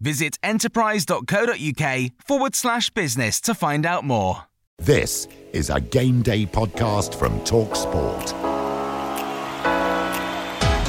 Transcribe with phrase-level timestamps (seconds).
[0.00, 4.44] Visit enterprise.co.uk forward slash business to find out more.
[4.78, 8.32] This is a game day podcast from Talk Sport.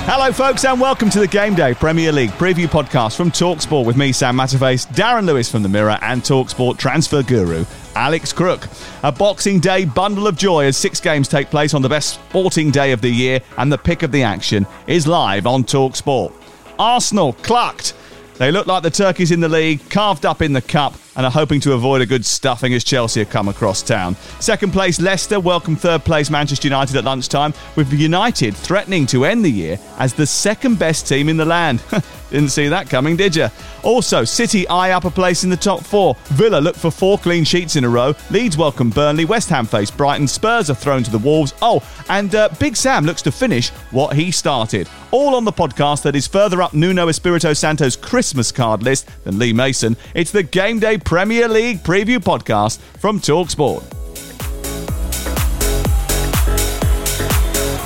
[0.05, 3.97] Hello, folks, and welcome to the Game Day Premier League preview podcast from Talksport with
[3.97, 8.67] me, Sam Matterface, Darren Lewis from The Mirror, and Talksport transfer guru, Alex Crook.
[9.03, 12.71] A Boxing Day bundle of joy as six games take place on the best sporting
[12.71, 16.33] day of the year, and the pick of the action is live on Talksport.
[16.79, 17.93] Arsenal clucked.
[18.41, 21.31] They look like the turkeys in the league, carved up in the cup, and are
[21.31, 24.15] hoping to avoid a good stuffing as Chelsea come across town.
[24.39, 29.43] Second place Leicester welcome third place Manchester United at lunchtime, with United threatening to end
[29.43, 31.83] the year as the second best team in the land.
[32.31, 33.49] Didn't see that coming, did you?
[33.83, 36.15] Also, City eye up a place in the top four.
[36.27, 38.15] Villa look for four clean sheets in a row.
[38.29, 39.25] Leeds welcome Burnley.
[39.25, 40.29] West Ham face Brighton.
[40.29, 41.53] Spurs are thrown to the Wolves.
[41.61, 44.87] Oh, and uh, Big Sam looks to finish what he started.
[45.11, 49.37] All on the podcast that is further up Nuno Espirito Santo's Christmas card list than
[49.37, 49.97] Lee Mason.
[50.15, 53.83] It's the Game Day Premier League preview podcast from Talksport.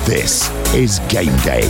[0.05, 1.63] This is Game Day.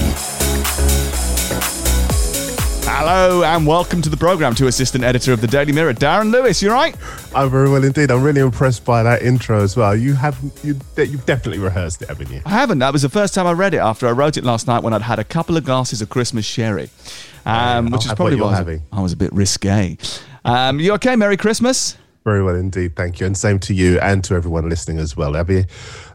[2.84, 6.62] Hello and welcome to the program to assistant editor of the Daily Mirror, Darren Lewis.
[6.62, 6.94] You right?
[7.34, 8.12] I'm very well indeed.
[8.12, 9.96] I'm really impressed by that intro as well.
[9.96, 12.42] You have you you've definitely rehearsed it, haven't you?
[12.46, 12.80] I haven't.
[12.80, 14.94] That was the first time I read it after I wrote it last night when
[14.94, 16.90] I'd had a couple of glasses of Christmas sherry,
[17.46, 18.80] um, which is probably what you're why I was.
[18.92, 19.98] I was a bit risque.
[20.46, 21.16] Um, you okay?
[21.16, 21.98] Merry Christmas.
[22.24, 22.96] Very well indeed.
[22.96, 25.34] Thank you, and same to you and to everyone listening as well.
[25.34, 25.66] Have you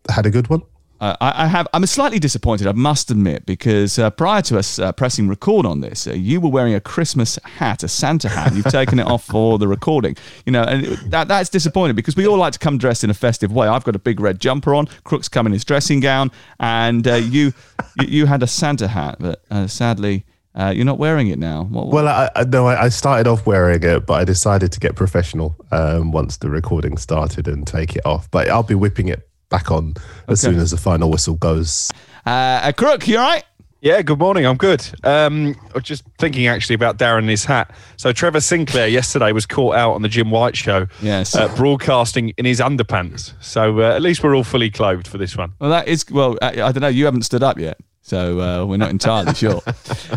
[0.09, 0.63] had a good one?
[1.01, 1.67] Uh, I, I have.
[1.73, 2.67] I'm slightly disappointed.
[2.67, 6.41] I must admit, because uh, prior to us uh, pressing record on this, uh, you
[6.41, 8.55] were wearing a Christmas hat, a Santa hat.
[8.55, 10.17] You've taken it off for the recording.
[10.47, 13.09] You know, and it- that that's disappointing because we all like to come dressed in
[13.11, 13.67] a festive way.
[13.67, 14.89] I've got a big red jumper on.
[15.05, 17.53] Crook's come in his dressing gown, and uh, you,
[17.99, 20.25] you you had a Santa hat, but uh, sadly.
[20.55, 21.65] Uh, you're not wearing it now.
[21.65, 24.73] What, what- Well, I, I no, I, I started off wearing it, but I decided
[24.73, 28.31] to get professional um, once the recording started and take it off.
[28.31, 29.95] But I'll be whipping it back on
[30.29, 30.53] as Okay.
[30.55, 31.91] soon as the final whistle goes.
[32.27, 33.45] uh, uh, Crook, you all right?
[33.83, 34.45] Yeah, good morning.
[34.45, 34.85] I'm good.
[35.05, 37.75] Um, I was just thinking actually about Darren and his hat.
[37.97, 41.35] So Trevor Sinclair yesterday was caught out on the Jim White show, Yes.
[41.35, 43.33] uh, broadcasting in his underpants.
[43.41, 45.53] So uh, at least we're all fully clothed for this one.
[45.61, 46.37] Well, that is well.
[46.43, 46.89] I, I don't know.
[46.89, 47.79] You haven't stood up yet,
[48.11, 49.63] so uh, we're not entirely sure.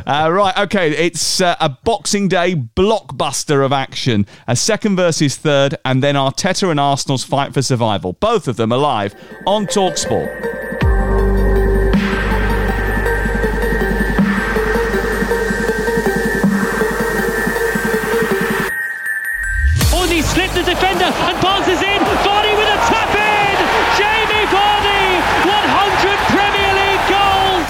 [0.08, 0.58] Uh, right.
[0.58, 0.90] Okay.
[0.98, 4.26] It's uh, a Boxing Day blockbuster of action.
[4.48, 8.14] A second versus third, and then Arteta and Arsenal's fight for survival.
[8.14, 9.14] Both of them alive
[9.46, 10.83] on Talksport.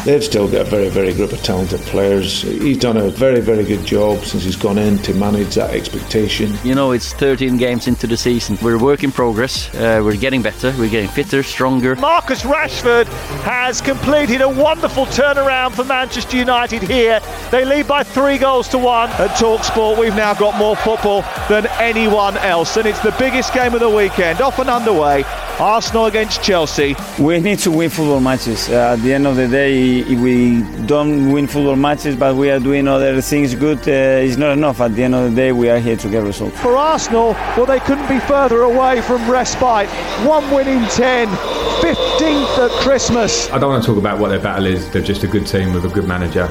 [0.06, 2.41] They've still got a very, very group of talented players.
[2.41, 6.53] He's done a very, very good job since he's gone in to manage that expectation.
[6.66, 8.58] You know, it's 13 games into the season.
[8.62, 9.74] We're a work in progress.
[9.74, 10.74] Uh, we're getting better.
[10.78, 11.96] We're getting fitter, stronger.
[11.96, 13.06] Marcus Rashford
[13.44, 17.22] has completed a wonderful turnaround for Manchester United here.
[17.50, 19.09] They lead by three goals to one.
[19.12, 23.73] At Talksport, we've now got more football than anyone else, and it's the biggest game
[23.73, 25.23] of the weekend, off and underway.
[25.64, 26.94] Arsenal against Chelsea.
[27.18, 28.68] We need to win football matches.
[28.68, 32.52] Uh, at the end of the day, if we don't win football matches, but we
[32.52, 34.82] are doing other things good, uh, it's not enough.
[34.82, 36.60] At the end of the day, we are here to get results.
[36.60, 39.88] For Arsenal, well, they couldn't be further away from respite.
[40.28, 43.50] One win in 10, 15th at Christmas.
[43.50, 44.92] I don't want to talk about what their battle is.
[44.92, 46.50] They're just a good team with a good manager.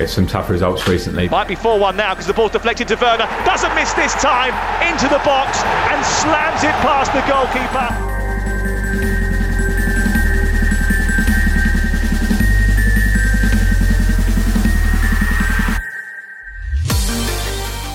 [0.00, 1.28] It's some tough results recently.
[1.28, 3.28] Might be 4 1 now because the ball's deflected to Werner.
[3.44, 4.50] Doesn't miss this time.
[4.90, 8.11] Into the box and slams it past the goalkeeper.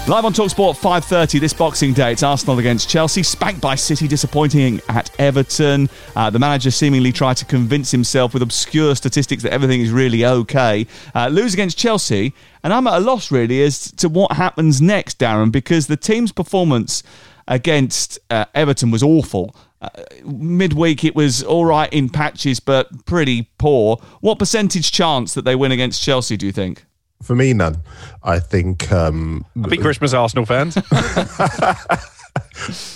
[0.08, 2.14] Live on Talksport 5:30 this Boxing Day.
[2.14, 5.90] It's Arsenal against Chelsea, spanked by City, disappointing at Everton.
[6.16, 10.24] Uh, the manager seemingly tried to convince himself with obscure statistics that everything is really
[10.24, 10.88] okay.
[11.14, 12.34] Uh, lose against Chelsea,
[12.64, 16.32] and I'm at a loss really as to what happens next, Darren, because the team's
[16.32, 17.04] performance
[17.46, 19.54] against uh, Everton was awful.
[19.82, 19.90] Uh,
[20.24, 23.98] midweek, it was all right in patches, but pretty poor.
[24.22, 26.38] What percentage chance that they win against Chelsea?
[26.38, 26.87] Do you think?
[27.22, 27.78] For me, none.
[28.24, 28.92] I think.
[28.92, 30.78] Um, Happy Christmas, Arsenal fans.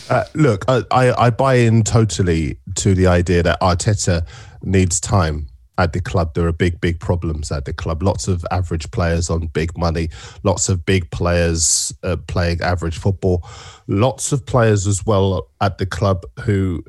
[0.10, 4.26] uh, look, I, I, I buy in totally to the idea that Arteta
[4.64, 5.48] needs time
[5.78, 6.34] at the club.
[6.34, 8.04] There are big, big problems at the club.
[8.04, 10.10] Lots of average players on big money,
[10.44, 13.48] lots of big players uh, playing average football,
[13.88, 16.84] lots of players as well at the club who,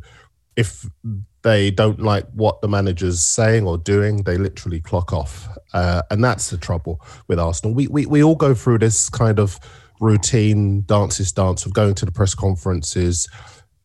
[0.57, 0.87] if
[1.43, 5.49] they don't like what the manager's saying or doing, they literally clock off.
[5.73, 7.75] Uh, and that's the trouble with Arsenal.
[7.75, 9.59] We, we, we all go through this kind of
[10.01, 13.29] routine dances dance of going to the press conferences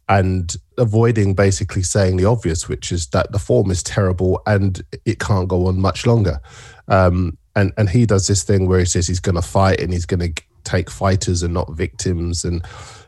[0.09, 5.19] and avoiding basically saying the obvious, which is that the form is terrible and it
[5.19, 6.39] can't go on much longer.
[6.87, 9.91] Um, and, and he does this thing where he says he's going to fight and
[9.91, 12.63] he's going to take fighters and not victims and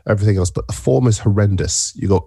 [0.08, 0.50] everything else.
[0.50, 1.92] But the form is horrendous.
[1.96, 2.26] You got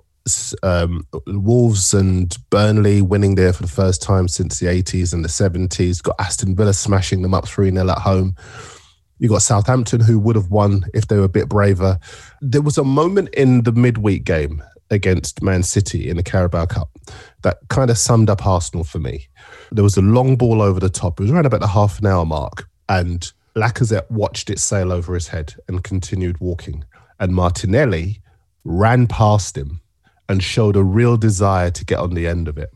[0.64, 5.30] um, Wolves and Burnley winning there for the first time since the 80s and the
[5.30, 6.02] 70s.
[6.02, 8.36] Got Aston Villa smashing them up 3 0 at home.
[9.20, 12.00] You got Southampton who would have won if they were a bit braver.
[12.42, 16.90] There was a moment in the midweek game against Man City in the Carabao Cup
[17.42, 19.28] that kind of summed up Arsenal for me.
[19.72, 21.20] There was a long ball over the top.
[21.20, 25.14] It was around about the half an hour mark, and Lacazette watched it sail over
[25.14, 26.84] his head and continued walking.
[27.20, 28.22] And Martinelli
[28.64, 29.82] ran past him
[30.30, 32.72] and showed a real desire to get on the end of it.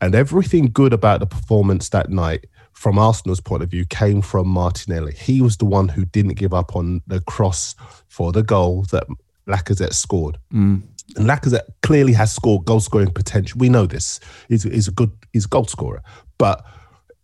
[0.00, 4.48] And everything good about the performance that night, from Arsenal's point of view, came from
[4.48, 5.14] Martinelli.
[5.14, 7.74] He was the one who didn't give up on the cross
[8.08, 9.06] for the goal that
[9.46, 10.38] Lacazette scored.
[10.52, 10.82] Mm.
[11.16, 13.58] And Lacazette clearly has scored goal scoring potential.
[13.58, 14.20] We know this.
[14.48, 16.02] He's, he's a good he's a goal scorer,
[16.38, 16.64] but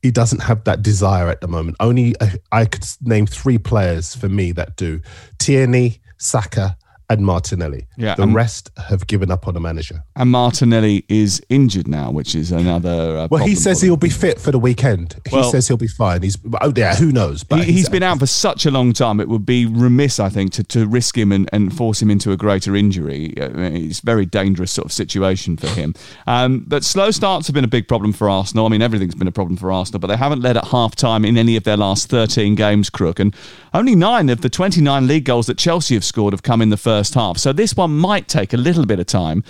[0.03, 1.77] he doesn't have that desire at the moment.
[1.81, 5.01] Only uh, I could name three players for me that do:
[5.39, 6.77] Tierney, Saka,
[7.11, 7.87] and Martinelli.
[7.99, 10.05] Yeah, the rest have given up on the manager.
[10.17, 13.19] And Martinelli is injured now, which is another.
[13.19, 15.17] Uh, well, he says he'll be fit for the weekend.
[15.29, 16.23] He says he'll be fine.
[16.23, 17.45] He's oh yeah, who knows?
[17.45, 19.21] But He, he's been out for such a long time.
[19.21, 22.33] It would be remiss, I think, to, to risk him and, and force him into
[22.33, 23.35] a greater injury.
[23.39, 25.95] Uh, It's a very dangerous sort of situation for him.
[26.27, 28.67] Um, but slow starts have been a big problem for Arsenal.
[28.67, 31.25] I mean, everything's been a problem for Arsenal, but they haven't led at half time
[31.25, 33.19] in any of their last 13 games, Crook.
[33.19, 33.35] And
[33.75, 36.77] only nine of the 29 league goals that Chelsea have scored have come in the
[36.77, 37.39] first half.
[37.39, 39.43] So this one might take a little bit of time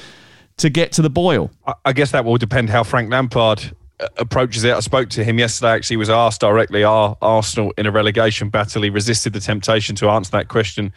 [0.59, 1.51] to get to the boil.
[1.85, 4.75] I- guess that will depend how Frank Lampard uh, approaches it.
[4.75, 5.73] I spoke to him yesterday.
[5.73, 9.97] Actually, he was asked directly, "Are Arsenal in a relegation battle?" He resisted the temptation
[9.97, 10.93] to answer that question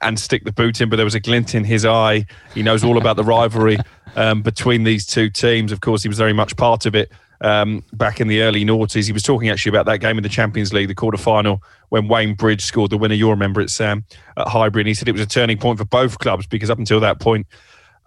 [0.00, 2.26] and stick the boot in, but there was a glint in his eye.
[2.54, 3.78] He knows all about the rivalry
[4.16, 5.72] um, between these two teams.
[5.72, 9.06] Of course, he was very much part of it um, back in the early noughties.
[9.06, 12.08] He was talking actually about that game in the Champions League, the quarter final, when
[12.08, 13.14] Wayne Bridge scored the winner.
[13.14, 14.04] You'll remember it, Sam,
[14.36, 14.82] at Highbury.
[14.82, 17.20] And he said it was a turning point for both clubs because up until that
[17.20, 17.46] point,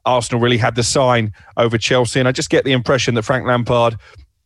[0.05, 2.19] Arsenal really had the sign over Chelsea.
[2.19, 3.97] And I just get the impression that Frank Lampard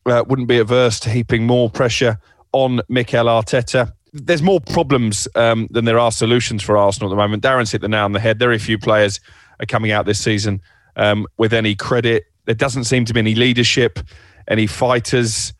[0.05, 2.17] uh, wouldn't be averse to heaping more pressure
[2.51, 3.93] on Mikel Arteta.
[4.13, 7.43] There's more problems um, than there are solutions for Arsenal at the moment.
[7.43, 8.37] Darren's hit the nail on the head.
[8.37, 9.19] Very few players
[9.59, 10.61] are coming out this season
[10.97, 12.25] um, with any credit.
[12.45, 13.99] There doesn't seem to be any leadership,
[14.47, 15.53] any fighters.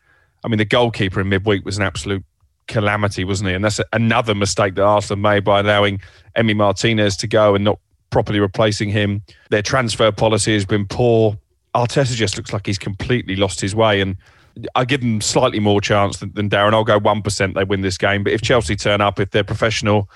[0.44, 2.24] I mean, the goalkeeper in midweek was an absolute
[2.68, 3.54] calamity, wasn't he?
[3.54, 6.00] And that's another mistake that Arsenal made by allowing
[6.36, 7.78] Emi Martinez to go and not
[8.10, 9.22] properly replacing him.
[9.50, 11.38] Their transfer policy has been poor.
[11.74, 14.00] Arteta just looks like he's completely lost his way.
[14.00, 14.16] And
[14.74, 16.74] I give them slightly more chance than, than Darren.
[16.74, 18.24] I'll go 1% they win this game.
[18.24, 20.10] But if Chelsea turn up, if they're professional,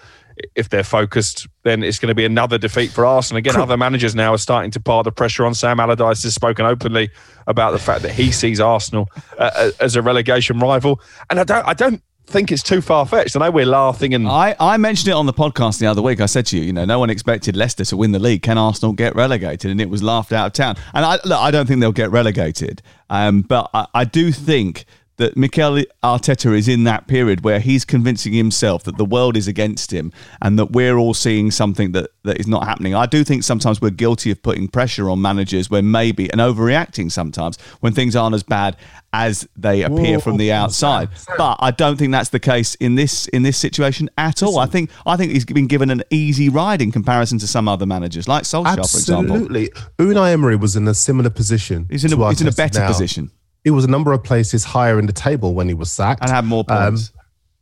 [0.54, 3.38] if they're focused, then it's going to be another defeat for Arsenal.
[3.38, 5.54] Again, other managers now are starting to pile the pressure on.
[5.54, 7.10] Sam Allardyce has spoken openly
[7.46, 11.00] about the fact that he sees Arsenal uh, as a relegation rival.
[11.30, 13.36] And I don't, I don't think it's too far fetched.
[13.36, 16.20] I know we're laughing and I, I mentioned it on the podcast the other week.
[16.20, 18.42] I said to you, you know, no one expected Leicester to win the league.
[18.42, 19.70] Can Arsenal get relegated?
[19.70, 20.76] And it was laughed out of town.
[20.92, 22.82] And I, look, I don't think they'll get relegated.
[23.08, 24.86] Um, but I, I do think
[25.18, 29.48] that Mikel Arteta is in that period where he's convincing himself that the world is
[29.48, 32.94] against him and that we're all seeing something that, that is not happening.
[32.94, 37.10] I do think sometimes we're guilty of putting pressure on managers when maybe and overreacting
[37.10, 38.76] sometimes when things aren't as bad
[39.12, 41.08] as they appear from the outside.
[41.38, 44.58] But I don't think that's the case in this in this situation at all.
[44.58, 47.86] I think I think he's been given an easy ride in comparison to some other
[47.86, 49.36] managers, like Solskjaer, for example.
[49.36, 49.70] Absolutely.
[49.98, 51.86] Unai Emery was in a similar position.
[51.90, 52.88] He's in a- he's in a better now.
[52.88, 53.30] position.
[53.66, 56.30] He was a number of places higher in the table when he was sacked And
[56.30, 57.10] had more Um, points.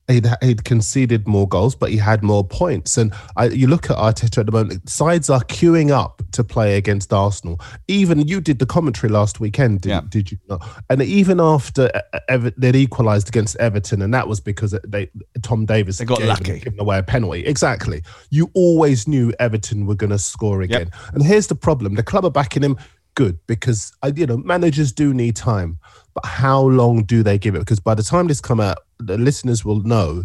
[0.06, 2.98] He'd, he'd conceded more goals, but he had more points.
[2.98, 6.76] And I, you look at Arteta at the moment; sides are queuing up to play
[6.76, 7.58] against Arsenal.
[7.88, 10.02] Even you did the commentary last weekend, did, Yeah.
[10.06, 10.60] did you not?
[10.90, 15.08] And even after uh, Ever- they'd equalised against Everton, and that was because they
[15.40, 16.58] Tom Davies They got gave- lucky.
[16.60, 17.46] given away a penalty.
[17.46, 18.02] Exactly.
[18.28, 20.90] You always knew Everton were going to score again.
[21.14, 22.76] And here's the problem: the club are backing him.
[23.14, 25.78] Good because uh, you know managers do need time,
[26.14, 27.60] but how long do they give it?
[27.60, 30.24] Because by the time this come out, the listeners will know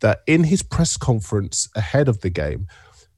[0.00, 2.66] that in his press conference ahead of the game,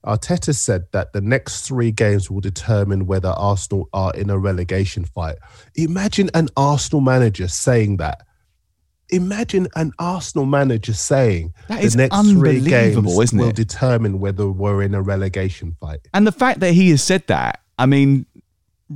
[0.04, 5.04] Arteta said that the next three games will determine whether Arsenal are in a relegation
[5.04, 5.36] fight.
[5.76, 8.22] Imagine an Arsenal manager saying that.
[9.10, 13.56] Imagine an Arsenal manager saying That the next three games isn't will it?
[13.56, 16.00] determine whether we're in a relegation fight.
[16.14, 18.24] And the fact that he has said that, I mean,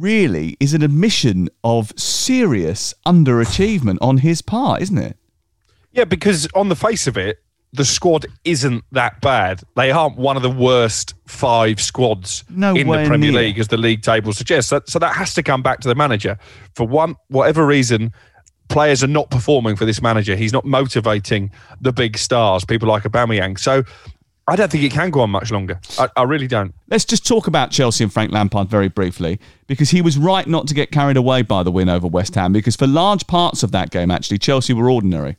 [0.00, 5.17] really is an admission of serious underachievement on his part, isn't it?
[5.93, 7.38] Yeah, because on the face of it,
[7.73, 9.62] the squad isn't that bad.
[9.76, 13.33] They aren't one of the worst five squads in the Premier near.
[13.33, 14.71] League, as the league table suggests.
[14.71, 16.38] So, so that has to come back to the manager.
[16.75, 18.12] For one, whatever reason,
[18.69, 20.37] players are not performing for this manager.
[20.37, 21.50] He's not motivating
[21.81, 23.59] the big stars, people like Aubameyang.
[23.59, 23.83] So
[24.49, 25.81] I don't think it can go on much longer.
[25.99, 26.73] I, I really don't.
[26.88, 30.69] Let's just talk about Chelsea and Frank Lampard very briefly, because he was right not
[30.69, 33.73] to get carried away by the win over West Ham, because for large parts of
[33.73, 35.37] that game, actually, Chelsea were ordinary.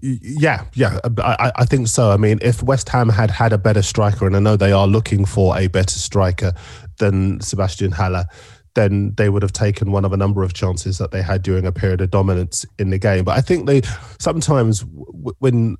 [0.00, 2.10] Yeah, yeah, uh, I, I- I think so.
[2.10, 4.86] I mean, if West Ham had had a better striker, and I know they are
[4.86, 6.52] looking for a better striker
[6.98, 8.24] than Sebastien Haller,
[8.74, 11.66] then they would have taken one of a number of chances that they had during
[11.66, 13.24] a period of dominance in the game.
[13.24, 13.82] But I think they
[14.20, 14.84] sometimes,
[15.40, 15.76] when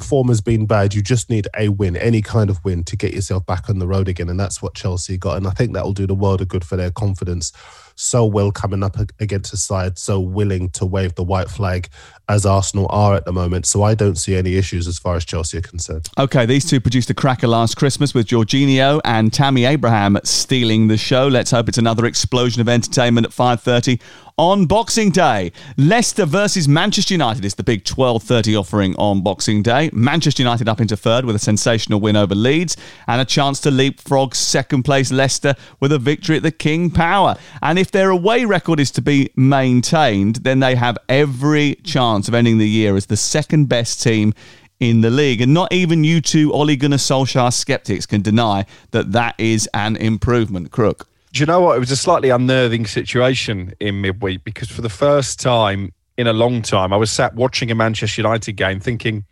[0.00, 3.14] form has been bad, you just need a win, any kind of win, to get
[3.14, 4.28] yourself back on the road again.
[4.28, 5.36] And that's what Chelsea got.
[5.36, 7.52] And I think that will do the world of good for their confidence.
[7.96, 11.90] So well coming up against a side so willing to wave the white flag
[12.30, 13.66] as Arsenal are at the moment.
[13.66, 16.08] So I don't see any issues as far as Chelsea are concerned.
[16.16, 20.96] Okay, these two produced a cracker last Christmas with Jorginho and Tammy Abraham stealing the
[20.96, 21.28] show.
[21.28, 24.00] Let's hope it's another explosion of entertainment at 5:30
[24.40, 25.52] on Boxing Day.
[25.76, 29.90] Leicester versus Manchester United is the big 12:30 offering on Boxing Day.
[29.92, 32.74] Manchester United up into third with a sensational win over Leeds
[33.06, 37.36] and a chance to leapfrog second place Leicester with a victory at the King Power.
[37.60, 42.32] And if their away record is to be maintained, then they have every chance of
[42.32, 44.32] ending the year as the second best team
[44.78, 45.42] in the league.
[45.42, 49.96] And not even you two Ole Gunnar Solskjaer skeptics can deny that that is an
[49.96, 51.09] improvement, Crook.
[51.32, 51.76] Do you know what?
[51.76, 56.32] It was a slightly unnerving situation in midweek because for the first time in a
[56.32, 59.24] long time, I was sat watching a Manchester United game thinking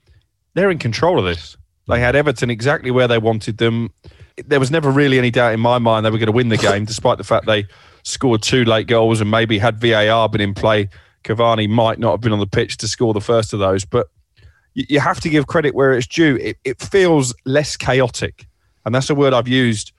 [0.54, 1.56] they're in control of this.
[1.88, 3.90] They had Everton exactly where they wanted them.
[4.46, 6.56] There was never really any doubt in my mind they were going to win the
[6.56, 7.66] game, despite the fact they
[8.04, 10.88] scored two late goals and maybe had VAR been in play,
[11.24, 13.84] Cavani might not have been on the pitch to score the first of those.
[13.84, 14.08] But
[14.74, 16.36] you, have to give credit where it's due.
[16.36, 18.46] It, it feels less chaotic.
[18.84, 19.92] And that's a word I've used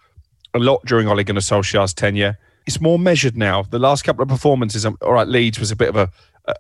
[0.54, 2.38] a lot during Ole Gunnar Solskjaer's tenure.
[2.66, 3.64] It's more measured now.
[3.64, 6.10] The last couple of performances, um, all right, Leeds was a bit of a,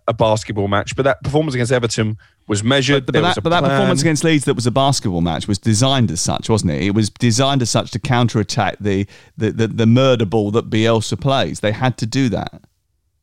[0.08, 2.17] a, basketball match, but that performance against Everton
[2.48, 3.05] was measured.
[3.05, 5.60] But, was that, a but that performance against Leeds that was a basketball match was
[5.60, 6.81] designed as such, wasn't it?
[6.81, 9.05] It was designed as such to counterattack the
[9.38, 11.60] the, the, the murder ball that Bielsa plays.
[11.60, 12.62] They had to do that.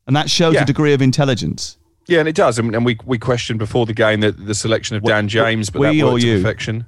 [0.07, 0.63] And that shows Yeah.
[0.63, 1.77] a degree of intelligence.
[2.07, 2.59] Yeah, and it does.
[2.59, 5.81] And, and we we questioned before the game that the selection of Dan James, but
[5.81, 6.37] we that or worked to you?
[6.37, 6.87] perfection.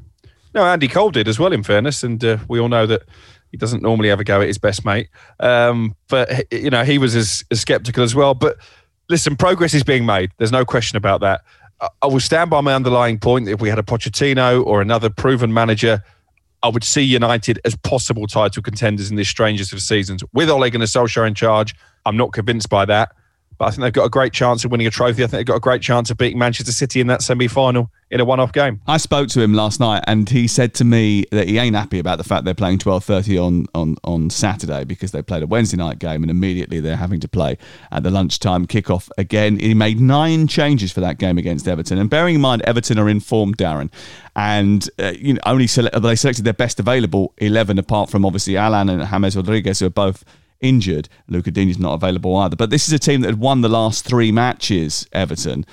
[0.55, 1.53] No, Andy Cole did as well.
[1.53, 3.03] In fairness, and uh, we all know that
[3.51, 5.09] he doesn't normally ever go at his best mate.
[5.41, 8.35] Um, but you know, he was as, as skeptical as well.
[8.35, 8.57] But
[9.09, 10.31] listen, progress is being made.
[10.39, 11.43] There's no question about that.
[11.81, 13.47] I, I will stand by my underlying point.
[13.47, 16.03] that If we had a Pochettino or another proven manager.
[16.61, 20.25] I would see United as possible title contenders in this strangest of seasons.
[20.33, 21.73] With Ole Gunnar Solskjaer in charge,
[22.05, 23.13] I'm not convinced by that.
[23.59, 25.25] But I think they've got a great chance of winning a trophy.
[25.25, 28.21] I think they've got a great chance of beating Manchester City in that semi-final in
[28.21, 28.81] a one-off game.
[28.87, 31.99] I spoke to him last night, and he said to me that he ain't happy
[31.99, 35.47] about the fact they're playing twelve thirty on, on on Saturday because they played a
[35.47, 37.59] Wednesday night game, and immediately they're having to play
[37.91, 39.59] at the lunchtime kickoff again.
[39.59, 43.09] He made nine changes for that game against Everton, and bearing in mind Everton are
[43.09, 43.91] in form, Darren,
[44.37, 48.57] and uh, you know only sele- they selected their best available eleven, apart from obviously
[48.57, 50.25] Allan and James Rodriguez, who are both
[50.61, 51.09] injured.
[51.29, 52.57] Lucas Digne's not available either.
[52.57, 55.65] But this is a team that had won the last three matches, Everton.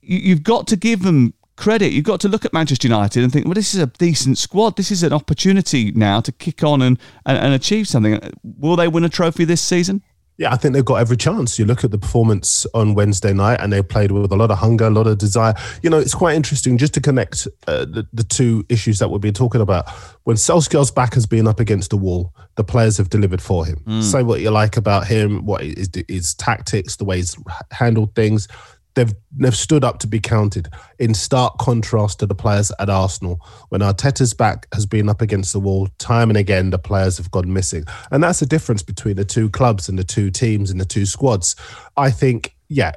[0.00, 1.92] You, you've got to give them credit.
[1.92, 4.76] You've got to look at Manchester United and think, well, this is a decent squad.
[4.76, 8.20] This is an opportunity now to kick on and, and, and achieve something.
[8.42, 10.02] Will they win a trophy this season?
[10.38, 11.58] Yeah, I think they've got every chance.
[11.58, 14.58] You look at the performance on Wednesday night, and they played with a lot of
[14.58, 15.54] hunger, a lot of desire.
[15.82, 19.20] You know, it's quite interesting just to connect uh, the, the two issues that we've
[19.20, 19.88] been talking about.
[20.24, 23.82] When Solskjaer's back has been up against the wall, the players have delivered for him.
[23.86, 24.02] Mm.
[24.02, 27.36] Say what you like about him, what is his tactics, the way he's
[27.70, 28.46] handled things.
[28.96, 33.38] They've they've stood up to be counted in stark contrast to the players at Arsenal.
[33.68, 37.30] When Arteta's back has been up against the wall time and again, the players have
[37.30, 40.80] gone missing, and that's the difference between the two clubs and the two teams and
[40.80, 41.54] the two squads.
[41.96, 42.92] I think, yeah,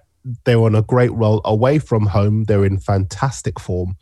[0.45, 2.45] they're on a great roll away from home.
[2.45, 3.95] They're in fantastic form,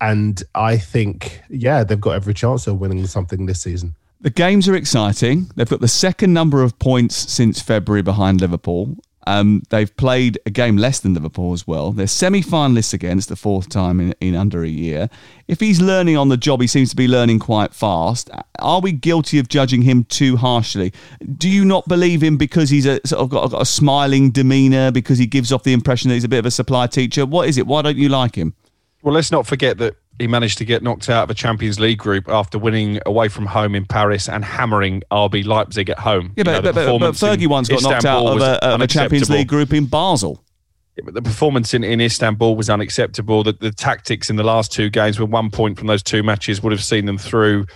[0.00, 3.94] and I think, yeah, they've got every chance of winning something this season.
[4.22, 5.50] The games are exciting.
[5.56, 8.98] They've got the second number of points since February behind Liverpool.
[9.30, 11.92] Um, they've played a game less than Liverpool as well.
[11.92, 13.16] They're semi finalists again.
[13.16, 15.08] It's the fourth time in, in under a year.
[15.46, 18.28] If he's learning on the job, he seems to be learning quite fast.
[18.58, 20.92] Are we guilty of judging him too harshly?
[21.36, 24.90] Do you not believe him because he's a sort of got, got a smiling demeanour,
[24.90, 27.24] because he gives off the impression that he's a bit of a supply teacher?
[27.24, 27.68] What is it?
[27.68, 28.54] Why don't you like him?
[29.00, 31.98] Well, let's not forget that he managed to get knocked out of a Champions League
[31.98, 36.32] group after winning away from home in Paris and hammering RB Leipzig at home.
[36.36, 38.80] Yeah, but, you know, but, but, but Fergie once got knocked out of a, of
[38.80, 40.44] a, Champions League group in Basel.
[40.96, 43.42] The performance in, in Istanbul was unacceptable.
[43.42, 46.62] The, the tactics in the last two games, with one point from those two matches,
[46.62, 47.66] would have seen them through,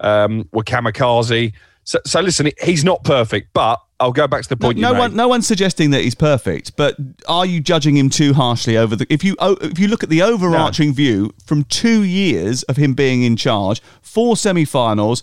[0.00, 1.52] um, were kamikaze.
[1.84, 4.78] So, so listen, he's not perfect, but I'll go back to the point.
[4.78, 8.32] No, no one, no one's suggesting that he's perfect, but are you judging him too
[8.32, 9.06] harshly over the?
[9.10, 10.94] If you if you look at the overarching no.
[10.94, 15.22] view from two years of him being in charge, four semi-finals,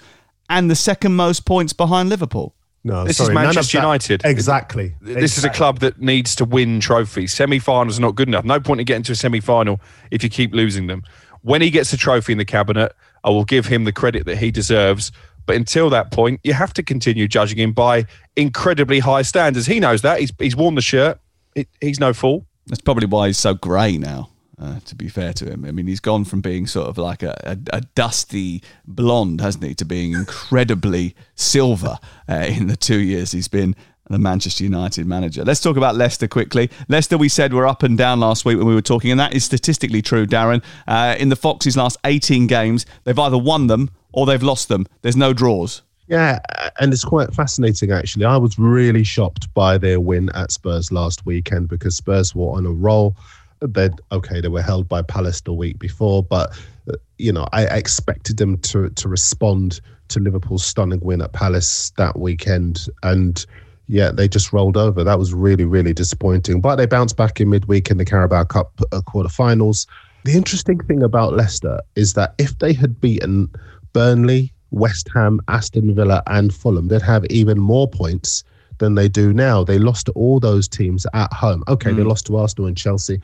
[0.49, 2.53] and the second most points behind Liverpool.
[2.83, 4.21] No, this sorry, is Manchester United.
[4.25, 4.93] Exactly.
[5.01, 5.23] This exactly.
[5.23, 7.33] is a club that needs to win trophies.
[7.33, 8.45] Semi-finals are not good enough.
[8.45, 9.79] No point in getting to a semi-final
[10.11, 11.01] if you keep losing them.
[11.41, 14.37] When he gets a trophy in the cabinet, I will give him the credit that
[14.37, 15.11] he deserves
[15.45, 19.65] but until that point, you have to continue judging him by incredibly high standards.
[19.65, 20.19] He knows that.
[20.19, 21.19] He's, he's worn the shirt.
[21.55, 22.45] It, he's no fool.
[22.67, 24.29] That's probably why he's so grey now.
[24.57, 27.23] Uh, to be fair to him, I mean, he's gone from being sort of like
[27.23, 31.99] a, a, a dusty blonde, hasn't he, to being incredibly silver
[32.29, 33.75] uh, in the two years he's been
[34.09, 35.43] the Manchester United manager.
[35.43, 36.69] Let's talk about Leicester quickly.
[36.87, 39.33] Leicester, we said, were up and down last week when we were talking, and that
[39.33, 40.63] is statistically true, Darren.
[40.87, 44.87] Uh, in the Foxes' last 18 games, they've either won them or they've lost them.
[45.01, 45.83] There's no draws.
[46.07, 46.39] Yeah,
[46.79, 48.25] and it's quite fascinating actually.
[48.25, 52.65] I was really shocked by their win at Spurs last weekend because Spurs were on
[52.65, 53.15] a roll.
[53.61, 56.51] They okay, they were held by Palace the week before, but
[56.89, 61.91] uh, you know I expected them to to respond to Liverpool's stunning win at Palace
[61.97, 63.43] that weekend, and
[63.87, 65.03] yeah, they just rolled over.
[65.03, 66.61] That was really really disappointing.
[66.61, 69.87] But they bounced back in midweek in the Carabao Cup uh, quarterfinals.
[70.25, 73.49] The interesting thing about Leicester is that if they had beaten
[73.95, 78.43] Burnley, West Ham, Aston Villa, and Fulham, they'd have even more points
[78.79, 79.63] than they do now.
[79.63, 81.63] They lost to all those teams at home.
[81.69, 81.95] Okay, mm.
[81.95, 83.21] they lost to Arsenal and Chelsea.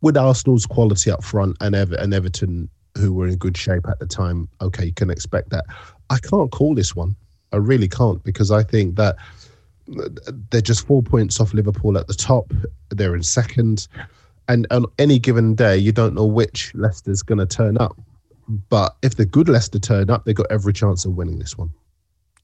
[0.00, 3.98] With Arsenal's quality up front and, Ever- and Everton, who were in good shape at
[3.98, 5.66] the time, okay, you can expect that.
[6.08, 7.14] I can't call this one.
[7.52, 9.16] I really can't because I think that
[10.50, 12.54] they're just four points off Liverpool at the top.
[12.88, 13.86] They're in second.
[14.48, 17.98] And on any given day, you don't know which Leicester's going to turn up.
[18.48, 21.70] But if the good Leicester turn up, they've got every chance of winning this one.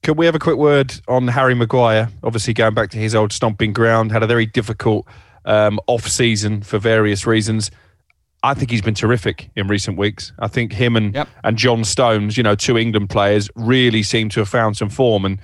[0.01, 2.09] Can we have a quick word on Harry Maguire?
[2.23, 5.07] Obviously, going back to his old stomping ground, had a very difficult
[5.45, 7.71] um, off season for various reasons.
[8.43, 10.33] I think he's been terrific in recent weeks.
[10.39, 11.29] I think him and yep.
[11.45, 15.23] and John Stones, you know, two England players, really seem to have found some form.
[15.23, 15.39] And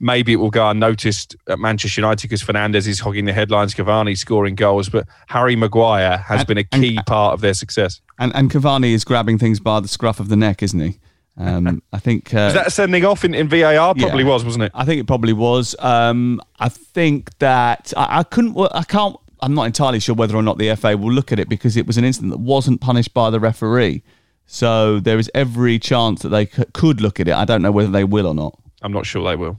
[0.00, 4.16] maybe it will go unnoticed at Manchester United because Fernandes is hogging the headlines, Cavani
[4.16, 8.00] scoring goals, but Harry Maguire has and, been a key and, part of their success.
[8.18, 10.98] And, and Cavani is grabbing things by the scruff of the neck, isn't he?
[11.36, 13.94] Um, I think uh, was that sending off in, in VAR?
[13.94, 14.72] Probably yeah, was, wasn't it?
[14.74, 15.76] I think it probably was.
[15.78, 18.56] Um, I think that I, I couldn't.
[18.72, 19.16] I can't.
[19.42, 21.86] I'm not entirely sure whether or not the FA will look at it because it
[21.86, 24.02] was an incident that wasn't punished by the referee.
[24.44, 27.34] So there is every chance that they c- could look at it.
[27.34, 28.58] I don't know whether they will or not.
[28.82, 29.56] I'm not sure they will.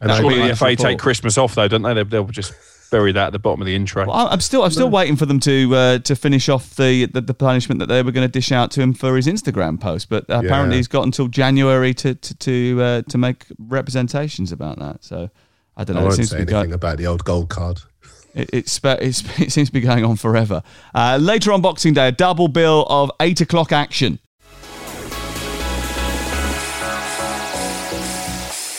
[0.00, 2.02] And Surely the FA take Christmas off though, don't they?
[2.04, 2.52] They'll just
[2.90, 4.06] bury that at the bottom of the intro.
[4.06, 7.20] Well, I'm still I'm still waiting for them to uh, to finish off the, the,
[7.20, 10.08] the punishment that they were going to dish out to him for his Instagram post,
[10.08, 10.40] but yeah.
[10.40, 15.04] apparently he's got until January to to to, uh, to make representations about that.
[15.04, 15.30] So
[15.76, 16.02] I don't know.
[16.02, 17.80] I won't say anything go- about the old gold card.
[18.34, 20.62] It, it's, it's, it seems to be going on forever.
[20.94, 24.20] Uh, later on Boxing Day, a double bill of eight o'clock action.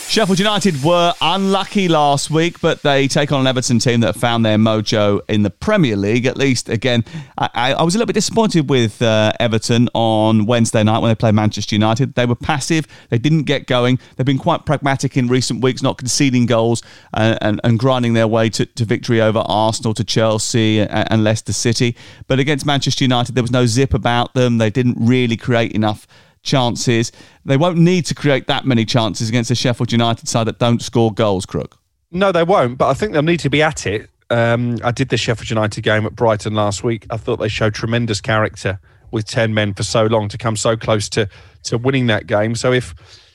[0.09, 4.43] Sheffield United were unlucky last week, but they take on an Everton team that found
[4.43, 6.25] their mojo in the Premier League.
[6.25, 7.05] At least, again,
[7.37, 11.15] I, I was a little bit disappointed with uh, Everton on Wednesday night when they
[11.15, 12.15] played Manchester United.
[12.15, 13.99] They were passive, they didn't get going.
[14.15, 16.81] They've been quite pragmatic in recent weeks, not conceding goals
[17.13, 21.11] and, uh, and, and grinding their way to, to, victory over Arsenal, to Chelsea, and,
[21.11, 21.95] and Leicester City.
[22.25, 24.57] But against Manchester United, there was no zip about them.
[24.57, 26.07] They didn't really create enough
[26.43, 27.11] chances.
[27.45, 30.81] They won't need to create that many chances against a Sheffield United side that don't
[30.81, 31.77] score goals, Crook.
[32.11, 34.09] No, they won't, but I think they'll need to be at it.
[34.29, 37.05] Um, I did the Sheffield United game at Brighton last week.
[37.09, 38.79] I thought they showed tremendous character
[39.11, 41.27] with ten men for so long to come so close to
[41.63, 42.55] to winning that game.
[42.55, 42.93] So if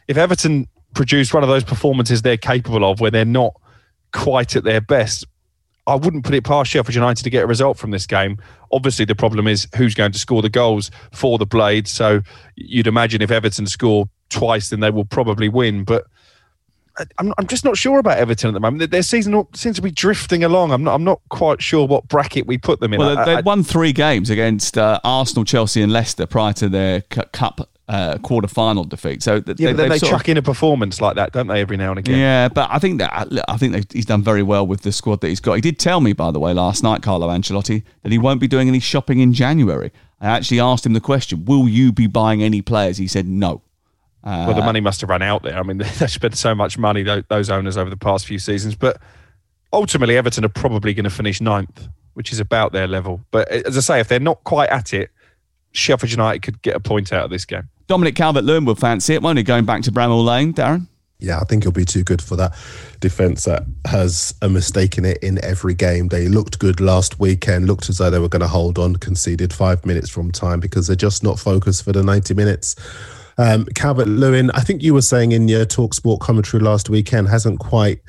[0.09, 3.55] if Everton produce one of those performances they're capable of, where they're not
[4.13, 5.27] quite at their best,
[5.87, 8.39] I wouldn't put it past Sheffield United to get a result from this game.
[8.73, 11.91] Obviously, the problem is who's going to score the goals for the Blades.
[11.91, 12.23] So
[12.57, 15.85] you'd imagine if Everton score twice, then they will probably win.
[15.85, 16.07] But
[17.19, 18.91] I'm, I'm just not sure about Everton at the moment.
[18.91, 20.73] Their season seems to be drifting along.
[20.73, 23.01] I'm not, I'm not quite sure what bracket we put them in.
[23.01, 27.69] Well, they won three games against uh, Arsenal, Chelsea, and Leicester prior to their cup
[27.89, 29.23] uh, quarter final defeat.
[29.23, 31.61] So th- yeah, they, they chuck of, in a performance like that, don't they?
[31.61, 32.19] Every now and again.
[32.19, 35.29] Yeah, but I think that I think he's done very well with the squad that
[35.29, 35.55] he's got.
[35.55, 38.49] He did tell me, by the way, last night, Carlo Ancelotti, that he won't be
[38.49, 39.93] doing any shopping in January.
[40.21, 42.97] I actually asked him the question: Will you be buying any players?
[42.97, 43.63] He said no.
[44.23, 45.59] Uh, well, the money must have run out there.
[45.59, 48.75] I mean, they've spent so much money, those owners, over the past few seasons.
[48.75, 48.99] But
[49.73, 53.21] ultimately, Everton are probably going to finish ninth, which is about their level.
[53.31, 55.11] But as I say, if they're not quite at it,
[55.73, 57.69] Sheffield United could get a point out of this game.
[57.87, 60.87] Dominic Calvert Lewin will fancy it, won't he, going back to Bramall Lane, Darren?
[61.25, 62.55] Yeah, I think he'll be too good for that
[63.01, 66.09] defence that has a mistake in it in every game.
[66.09, 69.53] They looked good last weekend, looked as though they were going to hold on, conceded
[69.53, 72.77] five minutes from time because they're just not focused for the 90 minutes.
[73.39, 77.29] Um, Calvert Lewin, I think you were saying in your Talk Sport commentary last weekend,
[77.29, 78.01] hasn't quite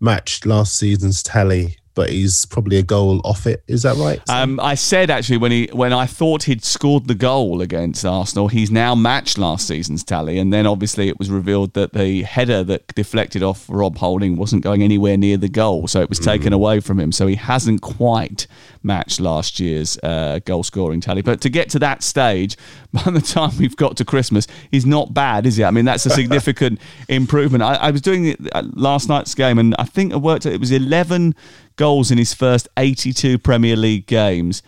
[0.00, 3.64] matched last season's tally but he's probably a goal off it.
[3.66, 4.20] Is that right?
[4.30, 8.46] Um, I said actually when he when I thought he'd scored the goal against Arsenal,
[8.46, 12.62] he's now matched last season's tally, and then obviously it was revealed that the header
[12.62, 16.52] that deflected off Rob Holding wasn't going anywhere near the goal, so it was taken
[16.52, 16.54] mm.
[16.54, 17.10] away from him.
[17.10, 18.46] So he hasn't quite
[18.84, 21.22] matched last year's uh, goal scoring tally.
[21.22, 22.56] But to get to that stage,
[22.92, 25.64] by the time we've got to Christmas, he's not bad, is he?
[25.64, 27.64] I mean, that's a significant improvement.
[27.64, 30.46] I, I was doing it uh, last night's game, and I think it worked.
[30.46, 31.34] Out it was eleven
[31.78, 34.62] goals in his first 82 Premier League games.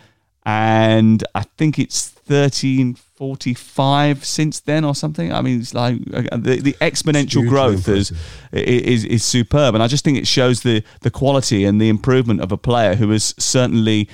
[0.46, 5.30] And I think it's 1345 since then or something.
[5.32, 8.12] I mean, it's like uh, the, the exponential growth is,
[8.52, 9.74] is, is superb.
[9.74, 12.94] And I just think it shows the, the quality and the improvement of a player
[12.94, 14.08] who has certainly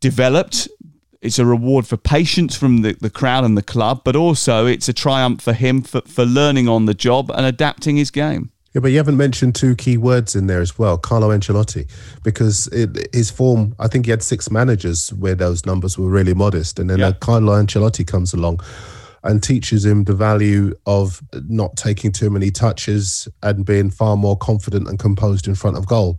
[0.00, 0.68] developed.
[1.22, 4.90] It's a reward for patience from the, the crowd and the club, but also it's
[4.90, 8.50] a triumph for him for, for learning on the job and adapting his game.
[8.74, 11.88] Yeah, but you haven't mentioned two key words in there as well, Carlo Ancelotti,
[12.24, 13.76] because it, his form.
[13.78, 17.12] I think he had six managers where those numbers were really modest, and then yeah.
[17.12, 18.60] Carlo Ancelotti comes along
[19.22, 24.36] and teaches him the value of not taking too many touches and being far more
[24.36, 26.18] confident and composed in front of goal.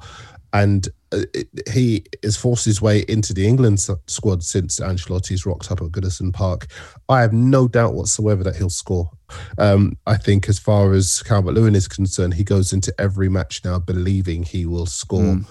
[0.55, 1.23] And uh,
[1.69, 6.33] he has forced his way into the England squad since Ancelotti's rocked up at Goodison
[6.33, 6.67] Park.
[7.09, 9.11] I have no doubt whatsoever that he'll score.
[9.57, 13.65] Um, I think, as far as Calvert Lewin is concerned, he goes into every match
[13.65, 15.19] now believing he will score.
[15.19, 15.45] Mm.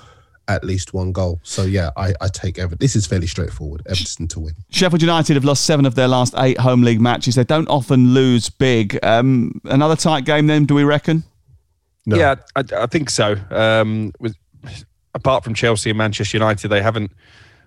[0.49, 1.40] At least one goal.
[1.43, 2.79] So yeah, I, I take Everton.
[2.81, 3.83] This is fairly straightforward.
[3.87, 4.55] Everton to win.
[4.71, 7.35] Sheffield United have lost seven of their last eight home league matches.
[7.35, 8.99] They don't often lose big.
[9.03, 10.64] Um, another tight game, then?
[10.64, 11.25] Do we reckon?
[12.07, 12.17] No.
[12.17, 13.37] Yeah, I, I think so.
[13.51, 14.35] Um, with
[15.14, 17.12] apart from Chelsea and Manchester United, they haven't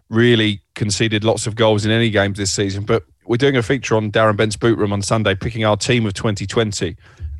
[0.10, 2.83] really conceded lots of goals in any games this season.
[2.83, 6.05] But we're doing a feature on Darren Bent's boot room on Sunday, picking our team
[6.05, 6.95] of 2020.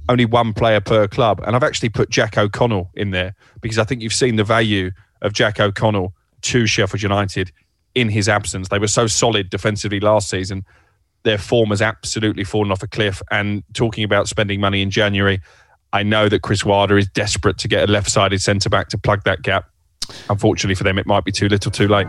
[0.10, 1.42] Only one player per club.
[1.46, 4.92] And I've actually put Jack O'Connell in there because I think you've seen the value
[5.22, 7.52] of Jack O'Connell to Sheffield United
[7.96, 8.70] in his absence.
[8.70, 10.66] They were so solid defensively last season.
[11.24, 13.22] Their form has absolutely fallen off a cliff.
[13.32, 15.42] And talking about spending money in January,
[15.92, 18.98] I know that Chris Wilder is desperate to get a left sided centre back to
[18.98, 19.66] plug that gap
[20.30, 22.08] unfortunately for them, it might be too little too late.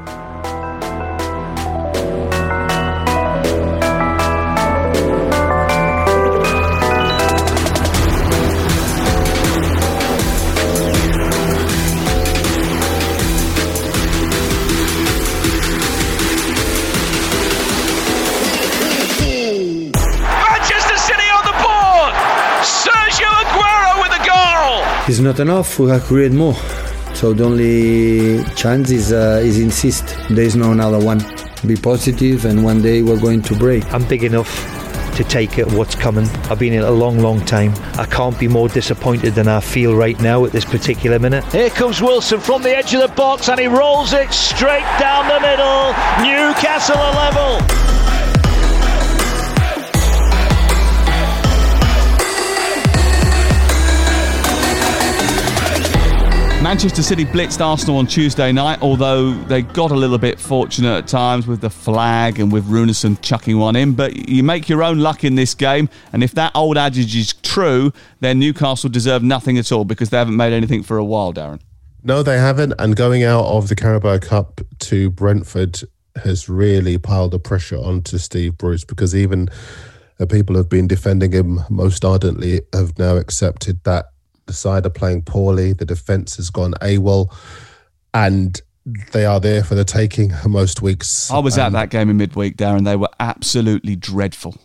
[20.41, 22.13] I'm just a city on the board.
[22.63, 24.83] Sergio Aguero with the goal.
[25.09, 25.79] It's not enough.
[25.79, 26.57] We have to create more.
[27.19, 30.17] So the only chance is uh, is insist.
[30.31, 31.19] There is no another one.
[31.67, 33.93] Be positive, and one day we're going to break.
[33.93, 34.49] I'm big enough
[35.17, 36.29] to take it what's coming.
[36.49, 37.73] I've been in a long, long time.
[37.99, 41.43] I can't be more disappointed than I feel right now at this particular minute.
[41.47, 45.27] Here comes Wilson from the edge of the box and he rolls it straight down
[45.27, 45.91] the middle.
[46.23, 48.08] Newcastle are level.
[56.69, 61.09] Manchester City blitzed Arsenal on Tuesday night, although they got a little bit fortunate at
[61.09, 63.95] times with the flag and with Runarsson chucking one in.
[63.95, 67.33] But you make your own luck in this game, and if that old adage is
[67.33, 71.33] true, then Newcastle deserve nothing at all because they haven't made anything for a while,
[71.33, 71.59] Darren.
[72.03, 72.75] No, they haven't.
[72.79, 75.81] And going out of the Carabao Cup to Brentford
[76.23, 79.49] has really piled the pressure onto Steve Bruce because even
[80.19, 84.11] the people who have been defending him most ardently have now accepted that
[84.49, 87.33] the side are playing poorly, the defence has gone AWOL,
[88.13, 88.61] and
[89.13, 91.31] they are there for the taking most weeks.
[91.31, 92.85] I was at And- that game in midweek, Darren.
[92.85, 94.57] They were absolutely dreadful.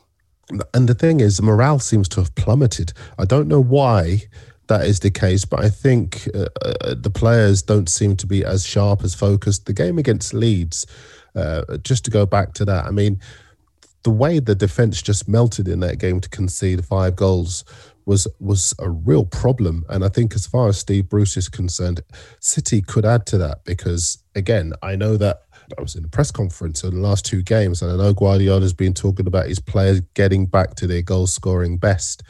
[0.73, 2.93] And the thing is, morale seems to have plummeted.
[3.17, 4.23] I don't know why
[4.67, 8.43] that is the case, but I think uh, uh, the players don't seem to be
[8.45, 9.65] as sharp, as focused.
[9.65, 10.85] The game against Leeds,
[11.35, 13.19] uh, just to go back to that, I mean,
[14.03, 17.63] the way the defense just melted in that game to concede five goals
[18.05, 19.85] was was a real problem.
[19.89, 22.01] And I think, as far as Steve Bruce is concerned,
[22.39, 25.43] City could add to that because, again, I know that
[25.77, 28.73] I was in a press conference in the last two games, and I know Guardiola's
[28.73, 32.23] been talking about his players getting back to their goal scoring best.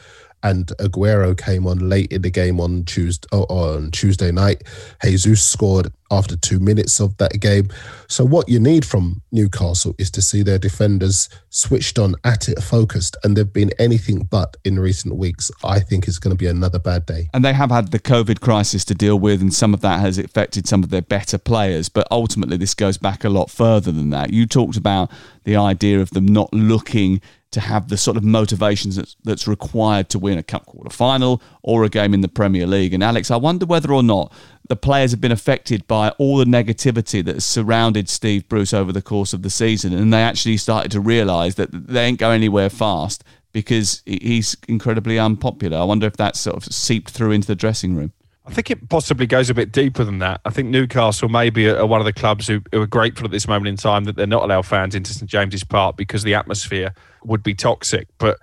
[0.44, 4.64] And Aguero came on late in the game on Tuesday oh, on Tuesday night.
[5.04, 7.70] Jesus scored after two minutes of that game.
[8.08, 12.62] So what you need from Newcastle is to see their defenders switched on, at it,
[12.62, 15.50] focused, and they've been anything but in recent weeks.
[15.64, 17.30] I think it's going to be another bad day.
[17.34, 20.18] And they have had the COVID crisis to deal with, and some of that has
[20.18, 21.90] affected some of their better players.
[21.90, 24.32] But ultimately, this goes back a lot further than that.
[24.32, 25.10] You talked about
[25.46, 27.22] the idea of them not looking
[27.54, 31.42] to have the sort of motivations that's, that's required to win a cup quarter final
[31.62, 32.94] or a game in the Premier League.
[32.94, 34.32] And Alex, I wonder whether or not
[34.68, 38.92] the players have been affected by all the negativity that has surrounded Steve Bruce over
[38.92, 42.36] the course of the season, and they actually started to realise that they ain't going
[42.36, 45.78] anywhere fast because he's incredibly unpopular.
[45.78, 48.12] I wonder if that's sort of seeped through into the dressing room.
[48.46, 50.42] I think it possibly goes a bit deeper than that.
[50.44, 53.48] I think Newcastle maybe are one of the clubs who, who are grateful at this
[53.48, 56.94] moment in time that they're not allowed fans into St James's Park because the atmosphere
[57.24, 58.08] would be toxic.
[58.18, 58.40] But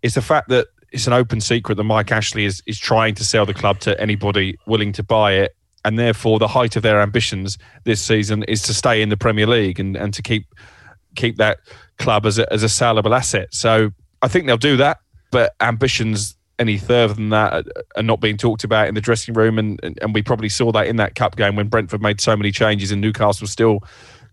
[0.00, 3.24] it's the fact that it's an open secret that Mike Ashley is is trying to
[3.24, 5.54] sell the club to anybody willing to buy it.
[5.84, 9.46] And therefore, the height of their ambitions this season is to stay in the Premier
[9.46, 10.46] League and, and to keep
[11.14, 11.58] keep that
[11.98, 13.48] club as a, as a sellable asset.
[13.52, 13.90] So
[14.22, 14.98] I think they'll do that.
[15.30, 19.00] But ambitions any further than that uh, are- are not being talked about in the
[19.00, 19.58] dressing room.
[19.58, 22.36] And, and, and we probably saw that in that cup game when Brentford made so
[22.36, 23.80] many changes and Newcastle still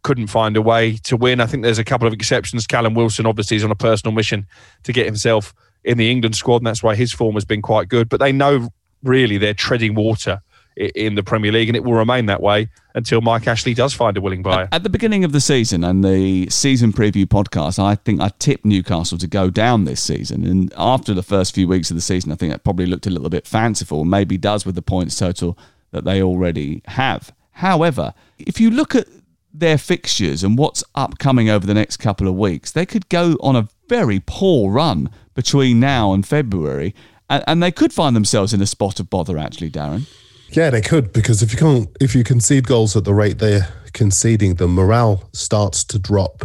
[0.04, 1.42] couldn't find a way to win.
[1.42, 2.68] I think there's a couple of exceptions.
[2.68, 4.48] Callum Wilson obviously is on a personal mission
[4.84, 5.54] to get himself
[5.84, 8.10] in the England squad, and that's why his form has been quite good.
[8.10, 8.70] But they know
[9.04, 10.42] really they're treading water
[10.80, 14.16] in the Premier League, and it will remain that way until Mike Ashley does find
[14.18, 14.70] a willing buyer.
[14.72, 18.66] At the beginning of the season and the season preview podcast, I think I tipped
[18.66, 20.46] Newcastle to go down this season.
[20.46, 23.10] And after the first few weeks of the season, I think that probably looked a
[23.10, 25.58] little bit fanciful, maybe does with the points total
[25.92, 27.34] that they already have.
[27.52, 29.08] However, if you look at
[29.54, 33.56] their fixtures and what's upcoming over the next couple of weeks, they could go on
[33.56, 36.96] a very poor run between now and February,
[37.30, 40.08] and, and they could find themselves in a spot of bother, actually, Darren.
[40.52, 43.68] Yeah, they could because if you can't, if you concede goals at the rate they're
[43.94, 46.44] conceding, the morale starts to drop,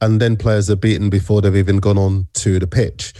[0.00, 3.14] and then players are beaten before they've even gone on to the pitch.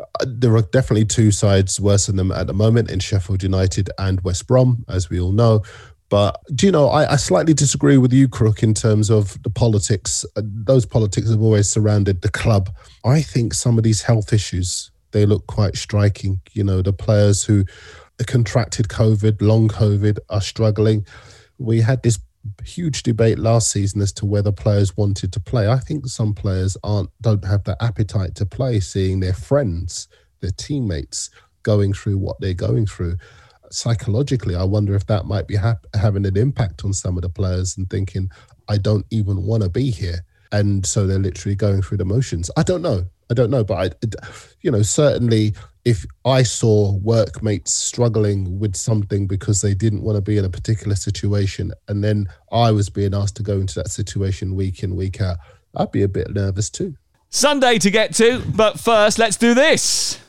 [0.00, 3.90] Uh, There are definitely two sides worse than them at the moment in Sheffield United
[3.98, 5.62] and West Brom, as we all know.
[6.08, 9.50] But do you know, I, I slightly disagree with you, Crook, in terms of the
[9.50, 10.24] politics.
[10.36, 12.70] Uh, Those politics have always surrounded the club.
[13.04, 16.40] I think some of these health issues they look quite striking.
[16.52, 17.64] You know, the players who
[18.24, 21.06] contracted COVID, long COVID, are struggling.
[21.58, 22.18] We had this
[22.64, 25.68] huge debate last season as to whether players wanted to play.
[25.68, 30.08] I think some players aren't don't have the appetite to play, seeing their friends,
[30.40, 31.30] their teammates
[31.62, 33.16] going through what they're going through.
[33.70, 35.58] Psychologically, I wonder if that might be
[35.94, 38.30] having an impact on some of the players and thinking,
[38.68, 40.24] I don't even want to be here.
[40.52, 42.50] And so they're literally going through the motions.
[42.56, 43.04] I don't know.
[43.30, 43.64] I don't know.
[43.64, 44.26] But, I,
[44.62, 45.52] you know, certainly
[45.88, 50.50] if I saw workmates struggling with something because they didn't want to be in a
[50.50, 54.96] particular situation, and then I was being asked to go into that situation week in,
[54.96, 55.38] week out,
[55.74, 56.94] I'd be a bit nervous too.
[57.30, 60.20] Sunday to get to, but first, let's do this.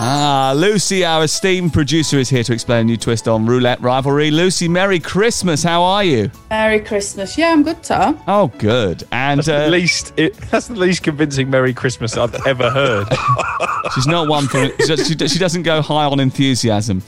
[0.00, 4.30] Ah, Lucy, our esteemed producer, is here to explain a new twist on roulette rivalry.
[4.30, 5.62] Lucy, Merry Christmas.
[5.62, 6.30] How are you?
[6.50, 7.36] Merry Christmas.
[7.36, 8.20] Yeah, I'm good, Tom.
[8.28, 9.02] Oh, good.
[9.10, 10.12] And That's the uh, least.
[10.16, 13.08] It, that's the least convincing Merry Christmas I've ever heard.
[13.94, 14.68] she's not one for.
[14.86, 17.02] She, she she doesn't go high on enthusiasm.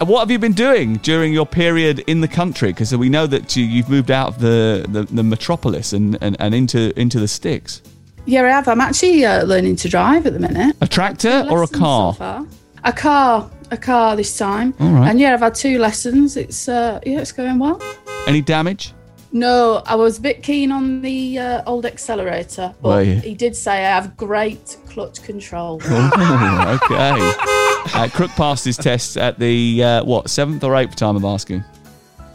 [0.00, 2.72] Uh, What have you been doing during your period in the country?
[2.72, 6.36] Because we know that you, you've moved out of the, the, the metropolis and, and,
[6.40, 7.82] and into into the sticks.
[8.26, 8.68] Yeah, I have.
[8.68, 10.76] I'm actually uh, learning to drive at the minute.
[10.80, 12.14] A tractor or a car?
[12.14, 12.46] so.
[12.84, 13.50] A car.
[13.70, 14.74] A car this time.
[14.80, 15.10] All right.
[15.10, 16.36] And yeah, I've had two lessons.
[16.36, 17.80] It's uh, yeah, it's going well.
[18.26, 18.92] Any damage?
[19.32, 23.72] No, I was a bit keen on the uh, old accelerator, but he did say
[23.84, 25.80] I have great clutch control.
[25.88, 27.92] Oh, okay.
[27.94, 31.62] Uh, Crook passed his test at the uh, what seventh or eighth time of asking.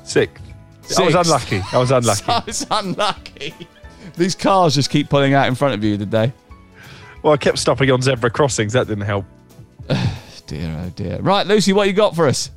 [0.03, 0.41] Sixth.
[0.97, 1.15] I was Sixth.
[1.15, 1.61] unlucky.
[1.73, 2.23] I was unlucky.
[2.27, 3.53] I was unlucky.
[4.15, 6.33] These cars just keep pulling out in front of you, did they?
[7.23, 8.73] Well, I kept stopping on zebra crossings.
[8.73, 9.25] That didn't help.
[10.47, 11.21] Dear, oh dear.
[11.21, 12.51] Right, Lucy, what you got for us?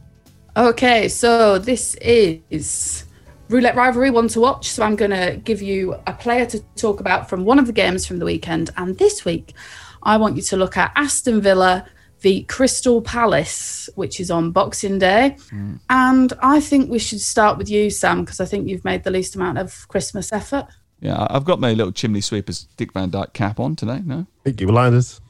[0.56, 3.04] Okay, so this is
[3.48, 4.68] Roulette Rivalry One to Watch.
[4.68, 7.72] So I'm going to give you a player to talk about from one of the
[7.72, 8.70] games from the weekend.
[8.76, 9.54] And this week,
[10.02, 11.86] I want you to look at Aston Villa
[12.18, 15.36] v Crystal Palace, which is on Boxing Day.
[15.50, 15.74] Hmm.
[15.90, 19.10] And I think we should start with you, Sam, because I think you've made the
[19.10, 20.66] least amount of Christmas effort.
[21.04, 24.00] Yeah, I- I've got my little chimney sweeper's Dick Van Dyke cap on today.
[24.04, 25.20] No, Peaky Blinders.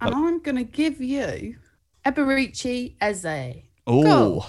[0.00, 1.56] And I'm going to give you
[2.04, 3.62] Eberechi Eze.
[3.86, 4.46] Oh.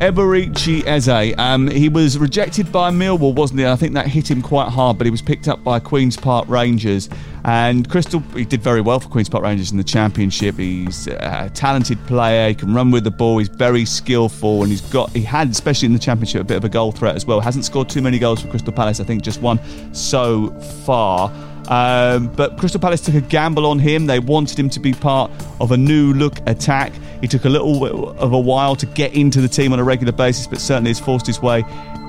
[0.00, 1.34] Eberechi Eze.
[1.38, 3.66] Um, he was rejected by Millwall, wasn't he?
[3.66, 6.48] I think that hit him quite hard, but he was picked up by Queen's Park
[6.48, 7.08] Rangers.
[7.44, 10.56] And Crystal, he did very well for Queen's Park Rangers in the Championship.
[10.56, 12.48] He's a talented player.
[12.48, 13.38] He can run with the ball.
[13.38, 16.64] He's very skillful, and he's got he had, especially in the Championship, a bit of
[16.64, 17.40] a goal threat as well.
[17.40, 19.00] Hasn't scored too many goals for Crystal Palace.
[19.00, 19.58] I think just one
[19.92, 20.50] so
[20.84, 21.32] far.
[21.68, 24.06] Um, but Crystal Palace took a gamble on him.
[24.06, 25.30] They wanted him to be part
[25.60, 26.92] of a new look attack.
[27.20, 30.12] He took a little of a while to get into the team on a regular
[30.12, 31.64] basis, but certainly has forced his way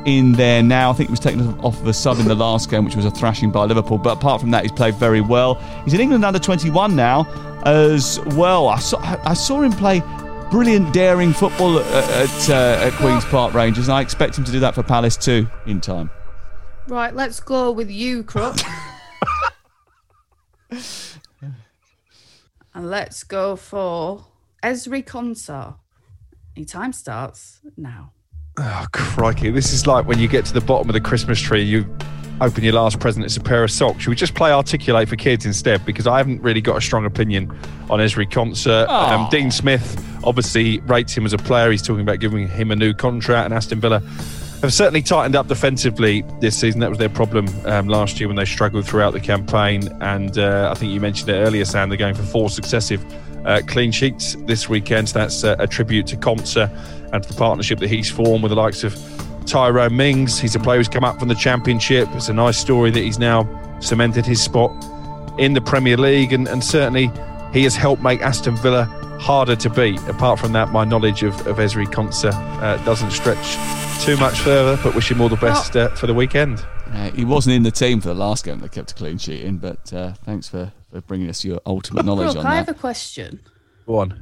[0.05, 0.91] in there now.
[0.91, 3.05] I think he was taken off of a sub in the last game, which was
[3.05, 3.97] a thrashing by Liverpool.
[3.97, 5.55] But apart from that, he's played very well.
[5.83, 7.27] He's in England under 21 now
[7.65, 8.67] as well.
[8.67, 10.01] I saw, I saw him play
[10.51, 14.51] brilliant, daring football at, at, uh, at Queen's Park Rangers, and I expect him to
[14.51, 16.09] do that for Palace too in time.
[16.87, 18.57] Right, let's go with you, Crook.
[22.73, 24.25] and let's go for
[24.63, 25.75] Ezri Konsa.
[26.55, 28.11] Your time starts now.
[28.57, 29.51] Oh, crikey.
[29.51, 31.85] This is like when you get to the bottom of the Christmas tree, you
[32.41, 34.01] open your last present, it's a pair of socks.
[34.01, 35.85] Should we just play Articulate for Kids instead?
[35.85, 37.49] Because I haven't really got a strong opinion
[37.89, 38.87] on Ezri Konsa.
[38.87, 41.71] Um, Dean Smith obviously rates him as a player.
[41.71, 43.99] He's talking about giving him a new contract, and Aston Villa
[44.61, 46.81] have certainly tightened up defensively this season.
[46.81, 49.87] That was their problem um, last year when they struggled throughout the campaign.
[50.01, 53.03] And uh, I think you mentioned it earlier, Sam, they're going for four successive
[53.45, 55.09] uh, clean sheets this weekend.
[55.09, 56.69] So that's uh, a tribute to Konsa
[57.13, 58.95] and to the partnership that he's formed with the likes of
[59.45, 60.39] Tyrone Mings.
[60.39, 62.07] He's a player who's come up from the Championship.
[62.13, 63.47] It's a nice story that he's now
[63.81, 64.71] cemented his spot
[65.39, 67.09] in the Premier League, and, and certainly
[67.53, 68.85] he has helped make Aston Villa
[69.19, 69.99] harder to beat.
[70.07, 73.57] Apart from that, my knowledge of, of Ezri Konsa uh, doesn't stretch
[74.03, 76.65] too much further, but wish him all the best uh, for the weekend.
[76.91, 78.59] Uh, he wasn't in the team for the last game.
[78.59, 82.05] They kept a clean sheet in, but uh, thanks for, for bringing us your ultimate
[82.05, 83.39] knowledge Crook, on I have a question.
[83.85, 84.21] Go on.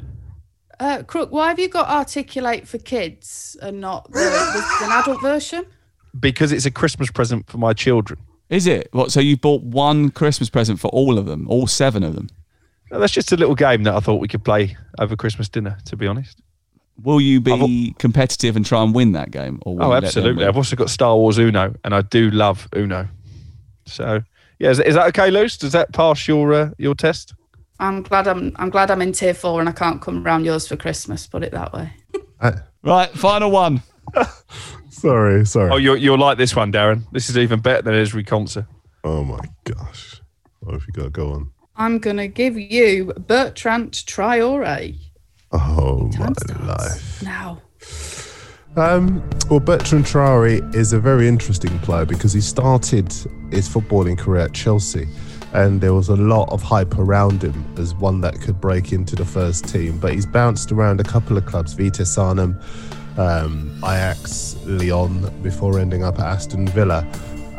[0.80, 5.22] Uh, Crook, why have you got Articulate for kids and not the, the, an adult
[5.22, 5.66] version?
[6.20, 8.20] Because it's a Christmas present for my children.
[8.50, 8.90] Is it?
[8.92, 9.12] What?
[9.12, 12.30] So you bought one Christmas present for all of them, all seven of them?
[12.92, 15.78] No, that's just a little game that I thought we could play over Christmas dinner,
[15.86, 16.42] to be honest.
[17.04, 19.60] Will you be competitive and try and win that game?
[19.64, 20.46] Or Oh, you let them absolutely.
[20.46, 23.08] I've also got Star Wars Uno, and I do love Uno.
[23.86, 24.22] So,
[24.60, 25.58] yeah, is, is that okay, Luce?
[25.58, 27.34] Does that pass your uh, your test?
[27.80, 30.68] I'm glad I'm I'm glad I'm in tier four and I can't come round yours
[30.68, 31.28] for Christmas.
[31.28, 31.92] Put it that way.
[32.84, 33.82] Right, final one.
[34.90, 35.70] Sorry, sorry.
[35.70, 37.04] Oh, you'll, you'll like this one, Darren.
[37.12, 38.66] This is even better than Ezri Konsa.
[39.04, 40.22] Oh my gosh.
[40.62, 41.52] What have you got to go on?
[41.76, 44.96] I'm gonna give you Bertrand Traore
[45.52, 46.34] Oh my
[46.66, 47.22] life.
[47.22, 47.62] now.
[48.78, 53.12] Um, well, Bertrand Traore is a very interesting player because he started
[53.50, 55.08] his footballing career at Chelsea,
[55.54, 59.16] and there was a lot of hype around him as one that could break into
[59.16, 59.98] the first team.
[59.98, 62.60] But he's bounced around a couple of clubs, Vitesse Arnhem,
[63.18, 67.04] um, Ajax, Lyon, before ending up at Aston Villa.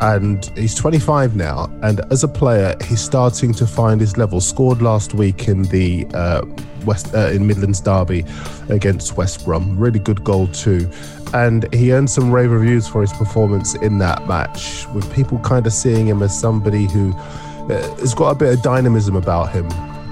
[0.00, 4.40] And he's 25 now, and as a player, he's starting to find his level.
[4.40, 6.42] Scored last week in the uh,
[6.84, 8.24] West uh, in Midlands derby
[8.68, 9.76] against West Brom.
[9.76, 10.88] Really good goal too,
[11.34, 14.86] and he earned some rave reviews for his performance in that match.
[14.94, 18.62] With people kind of seeing him as somebody who uh, has got a bit of
[18.62, 19.68] dynamism about him.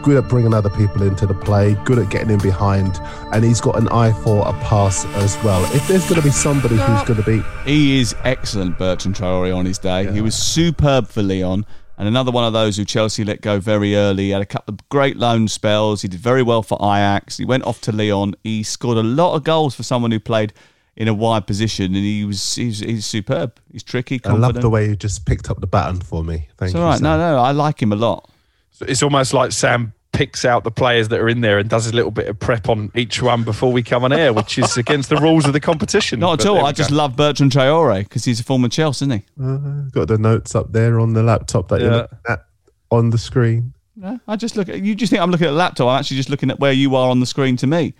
[0.06, 3.00] Good at bringing other people into the play, good at getting in behind,
[3.32, 5.64] and he's got an eye for a pass as well.
[5.74, 9.52] If there's going to be somebody who's going to be He is excellent, Bertrand Traore,
[9.52, 10.08] on his day.
[10.12, 11.66] He was superb for Lyon.
[11.98, 14.26] And another one of those who Chelsea let go very early.
[14.26, 16.02] He had a couple of great loan spells.
[16.02, 17.38] He did very well for Ajax.
[17.38, 18.36] He went off to Lyon.
[18.44, 20.52] He scored a lot of goals for someone who played
[20.94, 23.58] in a wide position, and he was he's, he's superb.
[23.72, 26.46] He's tricky, I love the way you just picked up the baton for me.
[26.58, 26.80] Thank It's you.
[26.80, 26.98] all right.
[26.98, 27.02] Sam.
[27.02, 28.30] No, no, I like him a lot.
[28.70, 31.86] So it's almost like Sam picks out the players that are in there and does
[31.86, 34.76] a little bit of prep on each one before we come on air, which is
[34.78, 36.18] against the rules of the competition.
[36.20, 36.64] Not at all.
[36.64, 36.96] I just go.
[36.96, 39.44] love Bertrand Traore because he's a former Chelsea, isn't he?
[39.44, 41.86] Uh, got the notes up there on the laptop that yeah.
[41.86, 42.46] you're looking at
[42.90, 43.74] on the screen.
[43.94, 44.94] No, I just look at you.
[44.94, 45.88] Just think I'm looking at a laptop.
[45.88, 47.92] I'm actually just looking at where you are on the screen to me.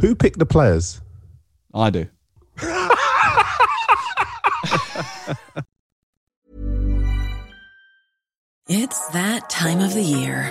[0.00, 1.02] Who picked the players?
[1.74, 2.06] I do.
[8.68, 10.50] it's that time of the year.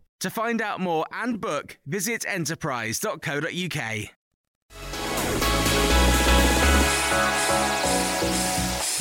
[0.21, 3.41] To find out more and book, visit enterprise.co.uk.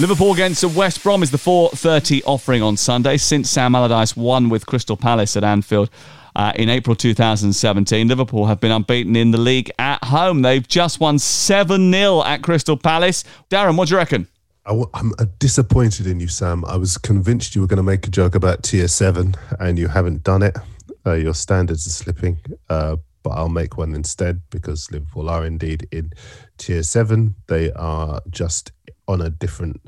[0.01, 4.65] Liverpool against West Brom is the 4.30 offering on Sunday since Sam Allardyce won with
[4.65, 5.91] Crystal Palace at Anfield.
[6.37, 8.07] Uh, in April 2017.
[8.07, 10.43] Liverpool have been unbeaten in the league at home.
[10.43, 13.25] They've just won 7 0 at Crystal Palace.
[13.51, 14.29] Darren, what do you reckon?
[14.65, 16.65] I, am uh, disappointed in you, Sam.
[16.67, 19.89] I was convinced you were going to make a joke about tier 7, and you
[19.89, 20.57] haven't done it.
[21.07, 22.39] Uh, your standards are slipping,
[22.69, 26.13] uh, but I'll make one instead because Liverpool are indeed in
[26.59, 27.35] tier 7.
[27.49, 28.73] They are just
[29.09, 29.81] on a different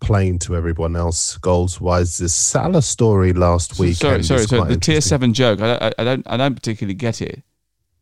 [0.00, 2.18] plane to everyone else goals wise.
[2.18, 3.96] The Salah story last week.
[3.96, 4.74] Sorry, sorry, sorry.
[4.74, 5.60] The tier seven joke.
[5.60, 6.26] I, I, I, don't.
[6.26, 7.42] I don't particularly get it.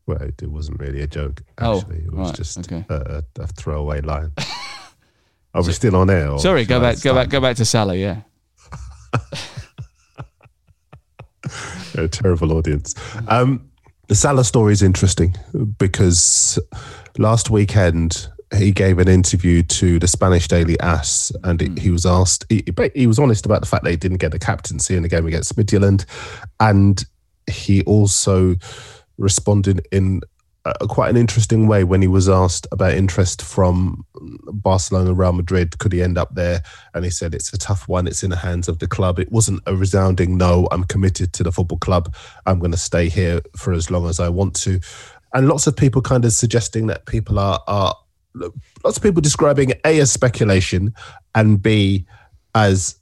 [0.05, 1.41] Well, it wasn't really a joke.
[1.57, 2.85] Oh, actually, oh, it was right, just okay.
[2.89, 4.31] a, a, throwaway line.
[5.55, 6.37] Are we still on air?
[6.37, 7.95] Sorry, go back, go back, go back to Salah.
[7.95, 8.21] Yeah.
[11.97, 12.95] a terrible audience.
[13.27, 13.69] Um,
[14.07, 15.35] the Salah story is interesting
[15.77, 16.59] because
[17.17, 22.45] last weekend he gave an interview to the Spanish Daily AS, and he was asked.
[22.49, 25.09] He, he, was honest about the fact that he didn't get the captaincy in the
[25.09, 26.05] game against Midtjylland,
[26.59, 27.03] and
[27.47, 28.55] he also
[29.17, 30.21] responded in
[30.65, 34.05] a, quite an interesting way when he was asked about interest from
[34.51, 35.77] Barcelona, Real Madrid.
[35.77, 36.63] Could he end up there?
[36.93, 38.07] And he said it's a tough one.
[38.07, 39.19] It's in the hands of the club.
[39.19, 40.67] It wasn't a resounding no.
[40.71, 42.13] I'm committed to the football club.
[42.45, 44.79] I'm going to stay here for as long as I want to
[45.35, 47.93] and lots of people kind of suggesting that people are are
[48.83, 50.93] lots of people describing A as speculation
[51.35, 52.05] and B
[52.55, 52.95] as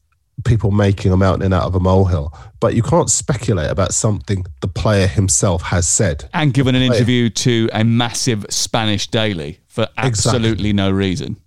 [0.45, 2.33] people making a mountain out of a molehill.
[2.59, 6.29] But you can't speculate about something the player himself has said.
[6.33, 10.73] And given an interview to a massive Spanish daily for absolutely exactly.
[10.73, 11.37] no reason.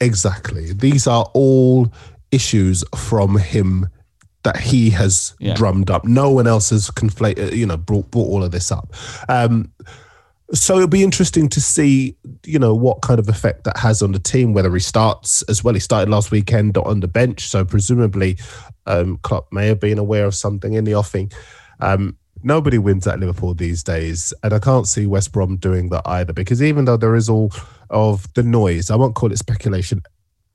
[0.00, 0.72] Exactly.
[0.72, 1.92] These are all
[2.30, 3.88] issues from him
[4.42, 5.54] that he has yeah.
[5.54, 6.04] drummed up.
[6.04, 8.92] No one else has conflated, you know, brought, brought all of this up.
[9.28, 9.72] Um,
[10.52, 14.12] so it'll be interesting to see, you know, what kind of effect that has on
[14.12, 14.52] the team.
[14.52, 18.38] Whether he starts as well, he started last weekend on the bench, so presumably,
[18.86, 21.32] um, Klopp may have been aware of something in the offing.
[21.80, 26.02] Um, nobody wins at Liverpool these days, and I can't see West Brom doing that
[26.06, 26.32] either.
[26.32, 27.52] Because even though there is all
[27.90, 30.02] of the noise, I won't call it speculation,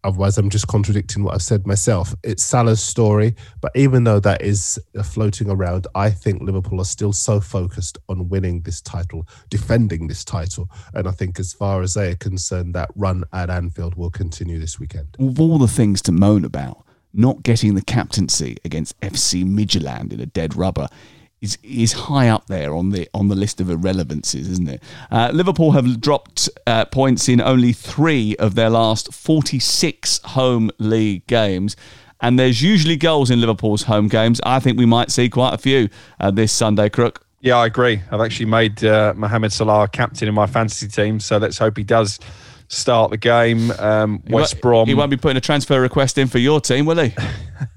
[0.04, 2.16] Otherwise, I'm just contradicting what I've said myself.
[2.24, 6.86] It's Salah's story, but even though that is uh, floating around, I think Liverpool are
[6.86, 10.70] still so focused on winning this title, defending this title.
[10.93, 14.60] And I think, as far as they are concerned, that run at Anfield will continue
[14.60, 15.16] this weekend.
[15.20, 16.84] Of all the things to moan about,
[17.14, 20.88] not getting the captaincy against FC Midtjylland in a dead rubber
[21.42, 24.84] is is high up there on the on the list of irrelevancies, isn't it?
[25.10, 31.26] Uh, Liverpool have dropped uh, points in only three of their last 46 home league
[31.28, 31.76] games.
[32.24, 34.39] And there's usually goals in Liverpool's home games.
[34.44, 35.89] I think we might see quite a few
[36.20, 37.26] uh, this Sunday, Crook.
[37.39, 38.00] Yeah, I agree.
[38.12, 41.84] I've actually made uh, Mohamed Salah captain in my fantasy team, so let's hope he
[41.84, 42.20] does
[42.72, 43.72] start the game.
[43.72, 44.88] Um, West Brom.
[44.88, 47.14] He won't be putting a transfer request in for your team, will he?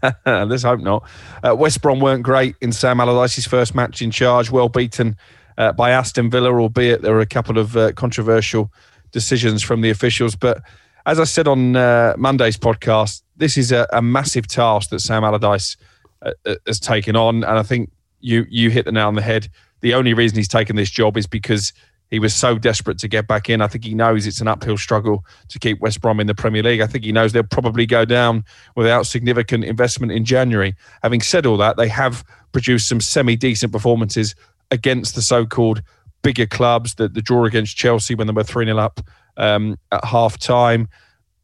[0.26, 1.08] let's hope not.
[1.42, 4.50] Uh, West Brom weren't great in Sam Allardyce's first match in charge.
[4.50, 5.16] Well beaten
[5.58, 8.72] uh, by Aston Villa, albeit there were a couple of uh, controversial
[9.10, 10.36] decisions from the officials.
[10.36, 10.62] But
[11.06, 15.24] as I said on uh, Monday's podcast, this is a, a, massive task that Sam
[15.24, 15.76] Allardyce
[16.22, 17.90] uh, uh, has taken on, and I think
[18.20, 19.48] you you hit the nail on the head.
[19.80, 21.72] The only reason he's taken this job is because
[22.14, 23.60] he was so desperate to get back in.
[23.60, 26.62] I think he knows it's an uphill struggle to keep West Brom in the Premier
[26.62, 26.80] League.
[26.80, 28.44] I think he knows they'll probably go down
[28.76, 30.76] without significant investment in January.
[31.02, 34.36] Having said all that, they have produced some semi decent performances
[34.70, 35.82] against the so called
[36.22, 36.94] bigger clubs.
[36.94, 39.00] The, the draw against Chelsea when they were 3 0 up
[39.36, 40.88] um, at half time,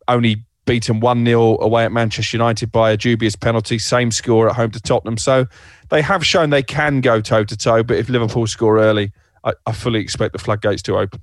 [0.07, 4.55] only beaten 1 0 away at Manchester United by a dubious penalty, same score at
[4.55, 5.17] home to Tottenham.
[5.17, 5.47] So
[5.89, 9.11] they have shown they can go toe to toe, but if Liverpool score early,
[9.45, 11.21] I, I fully expect the floodgates to open.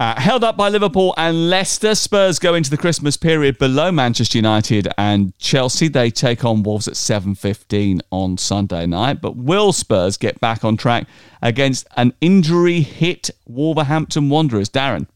[0.00, 4.38] Uh, held up by Liverpool and Leicester, Spurs go into the Christmas period below Manchester
[4.38, 5.88] United and Chelsea.
[5.88, 9.20] They take on Wolves at 7.15 on Sunday night.
[9.20, 11.06] But will Spurs get back on track
[11.42, 14.68] against an injury-hit Wolverhampton Wanderers?
[14.68, 15.06] Darren?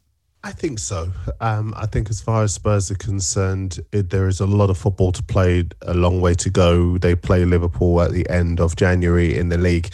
[0.44, 1.12] I think so.
[1.40, 4.78] Um, I think as far as Spurs are concerned, it, there is a lot of
[4.78, 6.96] football to play, a long way to go.
[6.96, 9.90] They play Liverpool at the end of January in the league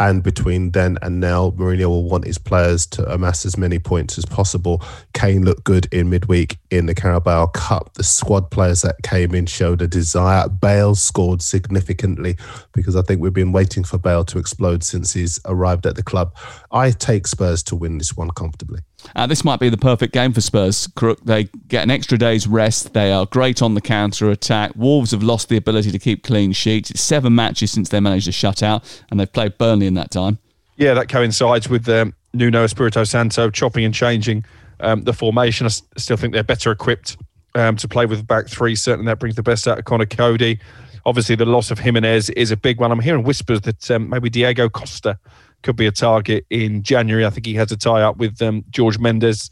[0.00, 4.16] and between then and now, Mourinho will want his players to amass as many points
[4.16, 4.82] as possible.
[5.12, 7.92] Kane looked good in midweek in the Carabao Cup.
[7.94, 10.48] The squad players that came in showed a desire.
[10.48, 12.36] Bale scored significantly
[12.72, 16.02] because I think we've been waiting for Bale to explode since he's arrived at the
[16.02, 16.34] club.
[16.72, 18.80] I take Spurs to win this one comfortably.
[19.14, 20.86] Uh, this might be the perfect game for Spurs.
[20.88, 22.92] Crook, they get an extra day's rest.
[22.92, 24.72] They are great on the counter attack.
[24.76, 26.90] Wolves have lost the ability to keep clean sheets.
[26.90, 30.10] It's seven matches since they managed to shut out, and they've played Burnley in that
[30.10, 30.38] time.
[30.76, 34.44] Yeah, that coincides with um, Nuno Espirito Santo chopping and changing
[34.80, 35.66] um, the formation.
[35.66, 37.16] I still think they're better equipped
[37.54, 38.74] um, to play with back three.
[38.74, 40.58] Certainly, that brings the best out of Conor Coady.
[41.06, 42.92] Obviously, the loss of Jimenez is a big one.
[42.92, 45.18] I'm hearing whispers that um, maybe Diego Costa
[45.62, 47.24] could be a target in January.
[47.24, 49.50] I think he has a tie up with um, George Mendes,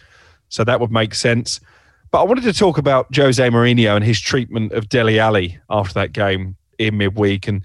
[0.48, 1.60] so that would make sense.
[2.10, 5.94] But I wanted to talk about Jose Mourinho and his treatment of Dele Alli after
[5.94, 7.62] that game in midweek and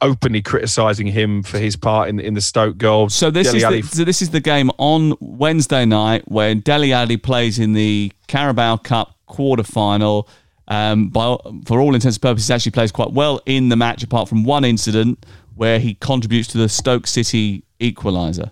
[0.00, 3.08] openly criticising him for his part in in the Stoke goal.
[3.08, 6.92] So this Dele is the, so this is the game on Wednesday night when Dele
[6.92, 10.28] Alli plays in the Carabao Cup quarter final.
[10.70, 11.34] Um, by,
[11.64, 14.66] for all intents and purposes, actually plays quite well in the match, apart from one
[14.66, 15.24] incident
[15.54, 18.50] where he contributes to the Stoke City equaliser.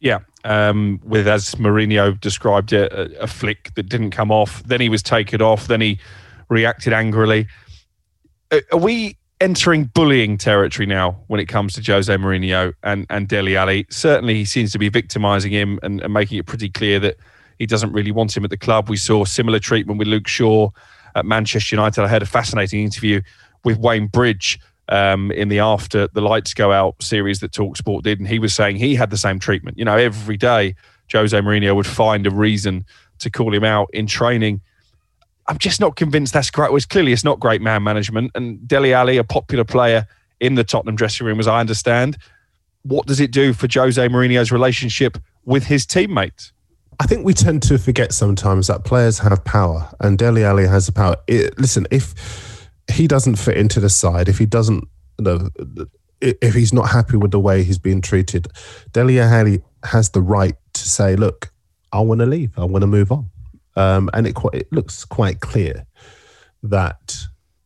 [0.00, 4.62] Yeah, um, with as Mourinho described it, a, a, flick that didn't come off.
[4.64, 5.66] Then he was taken off.
[5.66, 5.98] Then he
[6.48, 7.46] reacted angrily.
[8.72, 13.56] Are we entering bullying territory now when it comes to Jose Mourinho and and Dele
[13.56, 13.86] Alli?
[13.90, 17.16] Certainly, he seems to be victimising him and, and making it pretty clear that
[17.58, 18.88] he doesn't really want him at the club.
[18.88, 20.70] We saw similar treatment with Luke Shaw
[21.14, 22.02] at Manchester United.
[22.02, 23.20] I had a fascinating interview
[23.64, 24.58] with Wayne Bridge
[24.90, 28.52] um, in the After the Lights Go Out series that Talksport did, and he was
[28.54, 29.78] saying he had the same treatment.
[29.78, 30.74] You know, every day
[31.12, 32.84] Jose Mourinho would find a reason
[33.20, 34.60] to call him out in training.
[35.46, 36.70] I'm just not convinced that's great.
[36.70, 38.32] Well, it's clearly it's not great man management.
[38.34, 40.06] And Dele Alli, a popular player
[40.40, 42.18] in the Tottenham dressing room, as I understand,
[42.82, 46.52] what does it do for Jose Mourinho's relationship with his teammates?
[46.98, 50.86] I think we tend to forget sometimes that players have power, and Dele Alli has
[50.86, 51.16] the power.
[51.26, 52.49] It, listen, if
[52.90, 54.84] he doesn't fit into the side, if he doesn't,
[55.18, 55.48] you know,
[56.20, 58.48] if he's not happy with the way he's being treated,
[58.92, 61.52] Dele Alli has the right to say, "Look,
[61.92, 62.58] I want to leave.
[62.58, 63.30] I want to move on."
[63.76, 65.86] Um, and it it looks quite clear
[66.62, 67.16] that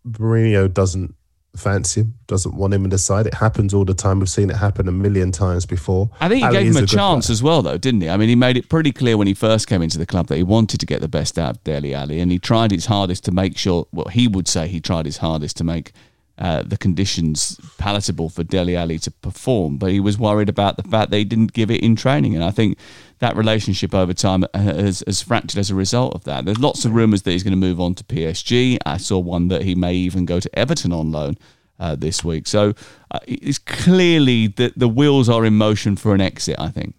[0.07, 1.15] Mourinho doesn't
[1.57, 3.27] fancy him, doesn't want him in the side.
[3.27, 4.19] It happens all the time.
[4.21, 6.11] We've seen it happen a million times before.
[6.21, 8.09] I think he Alli gave him is a, chance as well, though, didn't he?
[8.09, 10.37] I mean, he made it pretty clear when he first came into the club that
[10.37, 13.25] he wanted to get the best out of Dele Alli, and he tried his hardest
[13.25, 13.87] to make sure.
[13.93, 15.93] Well, he would say he tried his hardest to make
[16.39, 20.83] uh, the conditions palatable for Dele Alli to perform, but he was worried about the
[20.83, 22.79] fact they didn't give it in training, and I think
[23.21, 26.45] that relationship over time has, has fractured as a result of that.
[26.45, 28.79] There's lots of rumours that he's going to move on to PSG.
[28.85, 31.37] I saw one that he may even go to Everton on loan
[31.79, 32.47] uh, this week.
[32.47, 32.75] So
[33.11, 36.57] uh, it's clearly that the wheels are in motion for an exit.
[36.59, 36.95] I think.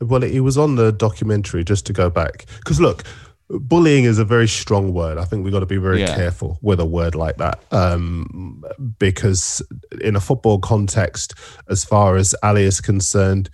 [0.00, 3.04] Well, he was on the documentary just to go back because look,
[3.48, 5.16] bullying is a very strong word.
[5.18, 6.16] I think we've got to be very Yeah.
[6.16, 8.64] careful with a word like that um,
[8.98, 9.62] because
[10.00, 11.34] in a football context,
[11.68, 13.48] as far as Alli is concerned,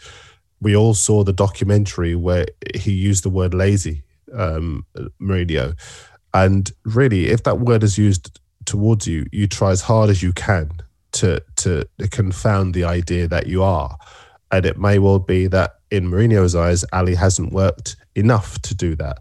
[0.61, 4.03] we all saw the documentary where he used the word lazy,
[4.33, 4.85] um,
[5.21, 5.75] Mourinho,
[6.35, 10.33] and really, if that word is used towards you, you try as hard as you
[10.33, 10.71] can
[11.13, 13.97] to to confound the idea that you are.
[14.51, 18.95] And it may well be that in Mourinho's eyes, Alli hasn't worked enough to do
[18.97, 19.19] that.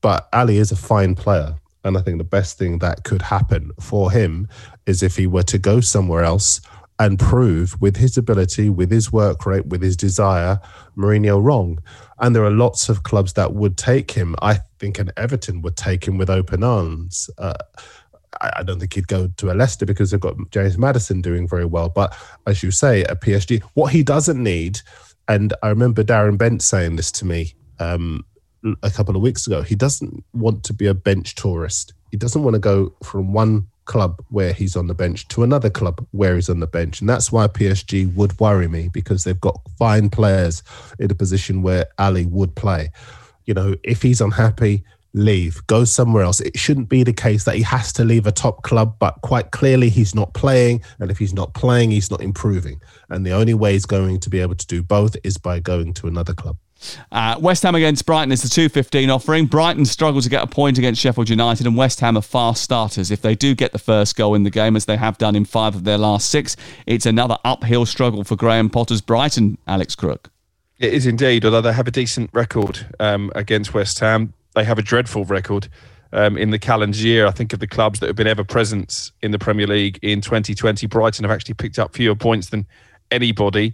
[0.00, 1.56] But Alli is a fine player.
[1.84, 4.48] And I think the best thing that could happen for him
[4.86, 6.60] is if he were to go somewhere else
[6.98, 10.60] and prove with his ability, with his work rate, with his desire,
[10.96, 11.78] Mourinho wrong.
[12.18, 14.34] And there are lots of clubs that would take him.
[14.42, 17.30] I think an Everton would take him with open arms.
[17.38, 17.54] Uh,
[18.40, 21.64] I don't think he'd go to a Leicester because they've got James Maddison doing very
[21.64, 21.88] well.
[21.88, 24.80] But as you say, a PSG, what he doesn't need,
[25.28, 28.24] and I remember Darren Bent saying this to me um,
[28.82, 31.94] a couple of weeks ago, he doesn't want to be a bench tourist.
[32.10, 35.70] He doesn't want to go from one club where he's on the bench to another
[35.70, 37.00] club where he's on the bench.
[37.00, 40.62] And that's why PSG would worry me because they've got fine players
[41.00, 42.92] in a position where Alli would play.
[43.46, 44.84] You know, if he's unhappy,
[45.14, 46.40] leave, go somewhere else.
[46.40, 49.50] It shouldn't be the case that he has to leave a top club, but quite
[49.50, 50.82] clearly he's not playing.
[51.00, 52.80] And if he's not playing, he's not improving.
[53.08, 55.94] And the only way he's going to be able to do both is by going
[55.94, 56.56] to another club.
[57.10, 59.46] Uh, West Ham against Brighton is the 2.15 offering.
[59.46, 63.10] Brighton struggle to get a point against Sheffield United, and West Ham are fast starters.
[63.10, 65.44] If they do get the first goal in the game, as they have done in
[65.44, 66.56] five of their last six,
[66.86, 70.30] it's another uphill struggle for Graham Potter's Brighton, Alex Crook.
[70.78, 74.78] It is indeed, although they have a decent record um, against West Ham they have
[74.78, 75.68] a dreadful record
[76.12, 77.26] um, in the calendar year.
[77.26, 80.20] I think of the clubs that have been ever present in the Premier League in
[80.20, 80.86] 2020.
[80.86, 82.66] Brighton have actually picked up fewer points than
[83.10, 83.72] anybody.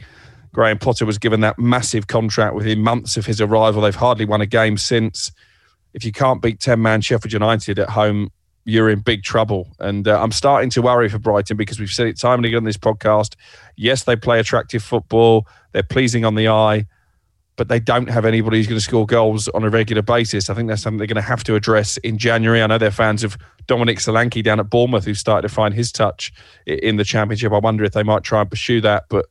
[0.55, 3.83] Graham Potter was given that massive contract within months of his arrival.
[3.83, 5.31] They've hardly won a game since.
[5.93, 8.31] If you can't beat 10 man Sheffield United at home,
[8.65, 9.69] you're in big trouble.
[9.79, 12.59] And uh, I'm starting to worry for Brighton because we've said it time and again
[12.59, 13.35] on this podcast.
[13.77, 16.87] Yes, they play attractive football, they're pleasing on the eye
[17.57, 20.51] but they don't have anybody who's going to score goals on a regular basis.
[20.51, 22.63] I think that's something they're going to have to address in January.
[22.63, 25.93] I know they're fans of Dominic Solanke down at Bournemouth, who started to find his
[25.93, 26.33] touch
[26.67, 27.53] in the Championship.
[27.53, 29.27] I wonder if they might try and pursue that, but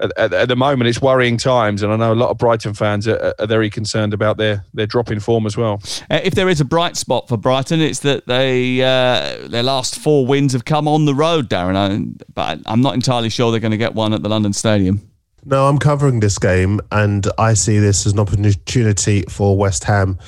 [0.00, 2.74] at, at, at the moment, it's worrying times, and I know a lot of Brighton
[2.74, 5.80] fans are, are very concerned about their their drop in form as well.
[6.10, 9.98] Uh, if there is a bright spot for Brighton, it's that they uh, their last
[9.98, 11.76] four wins have come on the road, Darren.
[11.76, 15.00] I, but I'm not entirely sure they're going to get one at the London Stadium.
[15.44, 20.18] No, I'm covering this game, and I see this as an opportunity for West Ham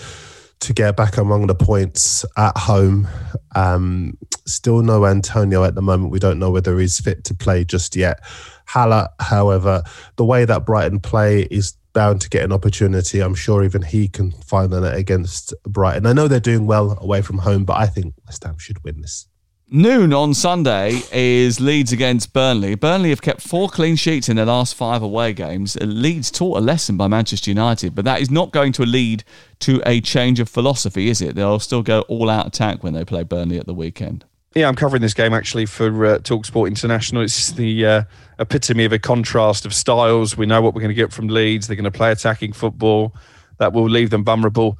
[0.63, 3.09] to get back among the points at home.
[3.55, 6.13] Um, still no Antonio at the moment.
[6.13, 8.21] We don't know whether he's fit to play just yet.
[8.67, 9.83] Haller, however,
[10.17, 13.21] the way that Brighton play is bound to get an opportunity.
[13.21, 16.07] I'm sure even he can find it against Brighton.
[16.07, 19.01] I know they're doing well away from home, but I think West Ham should win
[19.03, 19.27] this.
[19.75, 22.75] Noon on Sunday is Leeds against Burnley.
[22.75, 25.79] Burnley have kept four clean sheets in their last five away games.
[25.81, 29.25] Leeds taught a lesson by Manchester United, but that is not going to lead
[29.61, 31.37] to a change of philosophy, is it?
[31.37, 34.27] They'll still go all out attack when they play Burnley at the weekend.
[34.55, 37.23] Yeah, I'm covering this game actually for uh, Talksport International.
[37.23, 38.03] It's the uh,
[38.39, 40.37] epitome of a contrast of styles.
[40.37, 41.67] We know what we're going to get from Leeds.
[41.67, 43.17] They're going to play attacking football
[43.57, 44.79] that will leave them vulnerable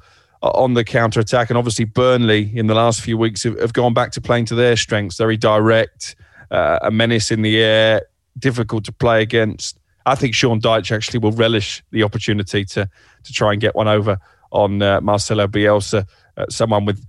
[0.51, 1.49] on the counter attack.
[1.49, 4.55] And obviously, Burnley in the last few weeks have, have gone back to playing to
[4.55, 5.17] their strengths.
[5.17, 6.15] Very direct,
[6.51, 8.01] uh, a menace in the air,
[8.37, 9.79] difficult to play against.
[10.05, 12.89] I think Sean Dyche actually will relish the opportunity to
[13.23, 14.17] to try and get one over
[14.51, 16.05] on uh, Marcelo Bielsa,
[16.37, 17.05] uh, someone with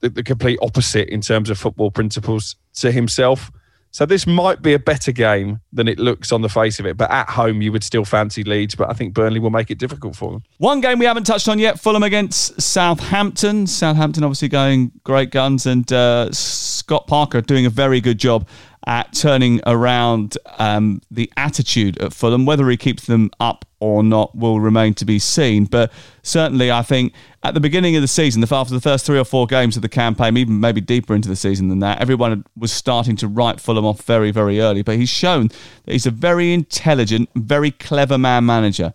[0.00, 3.50] the, the complete opposite in terms of football principles to himself.
[3.92, 6.96] So this might be a better game than it looks on the face of it.
[6.96, 8.74] But at home, you would still fancy Leeds.
[8.74, 10.42] But I think Burnley will make it difficult for them.
[10.56, 13.66] One game we haven't touched on yet: Fulham against Southampton.
[13.66, 18.48] Southampton obviously going great guns, and uh, Scott Parker doing a very good job
[18.86, 22.46] at turning around um, the attitude at Fulham.
[22.46, 25.64] Whether he keeps them up or not will remain to be seen.
[25.64, 27.12] But certainly, I think
[27.42, 29.88] at the beginning of the season, after the first three or four games of the
[29.88, 33.84] campaign, even maybe deeper into the season than that, everyone was starting to write Fulham
[33.84, 34.82] off very, very early.
[34.82, 38.94] But he's shown that he's a very intelligent, very clever man manager.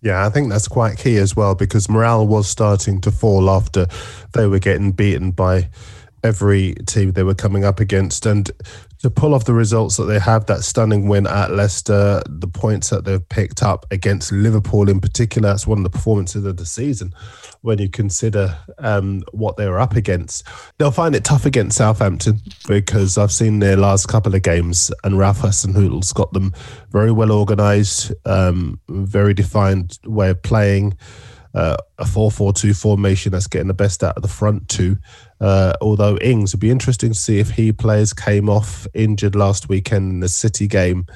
[0.00, 3.86] Yeah, I think that's quite key as well because morale was starting to fall after
[4.34, 5.70] they were getting beaten by
[6.24, 8.26] every team they were coming up against.
[8.26, 8.50] And
[9.00, 12.88] to pull off the results that they have, that stunning win at Leicester, the points
[12.88, 16.64] that they've picked up against Liverpool in particular, that's one of the performances of the
[16.64, 17.14] season
[17.60, 20.46] when you consider um, what they were up against.
[20.78, 25.18] They'll find it tough against Southampton because I've seen their last couple of games and
[25.18, 26.54] Ralph Hasenhüttl's got them
[26.90, 30.96] very well organised, um, very defined way of playing.
[31.54, 34.98] Uh, a 4-4-2 formation that's getting the best out of the front two.
[35.40, 38.12] Uh, although Ings would be interesting to see if he plays.
[38.12, 41.06] Came off injured last weekend in the City game,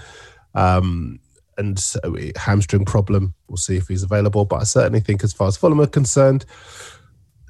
[0.55, 1.19] um,
[1.57, 1.99] and so
[2.37, 3.35] hamstring problem.
[3.49, 4.45] We'll see if he's available.
[4.45, 6.45] But I certainly think, as far as Fulham are concerned,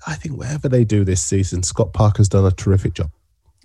[0.07, 3.11] I think wherever they do this season, Scott Parker's done a terrific job.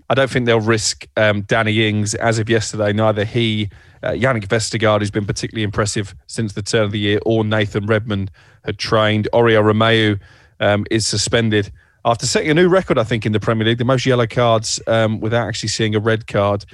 [0.10, 2.14] I don't think they'll risk um, Danny Ings.
[2.14, 3.70] As of yesterday, neither he,
[4.04, 7.86] uh, Jannik Vestergaard, who's been particularly impressive since the turn of the year, or Nathan
[7.86, 8.30] Redmond
[8.66, 9.28] had trained.
[9.34, 10.20] Oriol Romeu
[10.60, 11.72] um, is suspended
[12.06, 14.82] after setting a new record, I think, in the Premier League, the most yellow cards
[14.88, 16.66] um, without actually seeing a red card.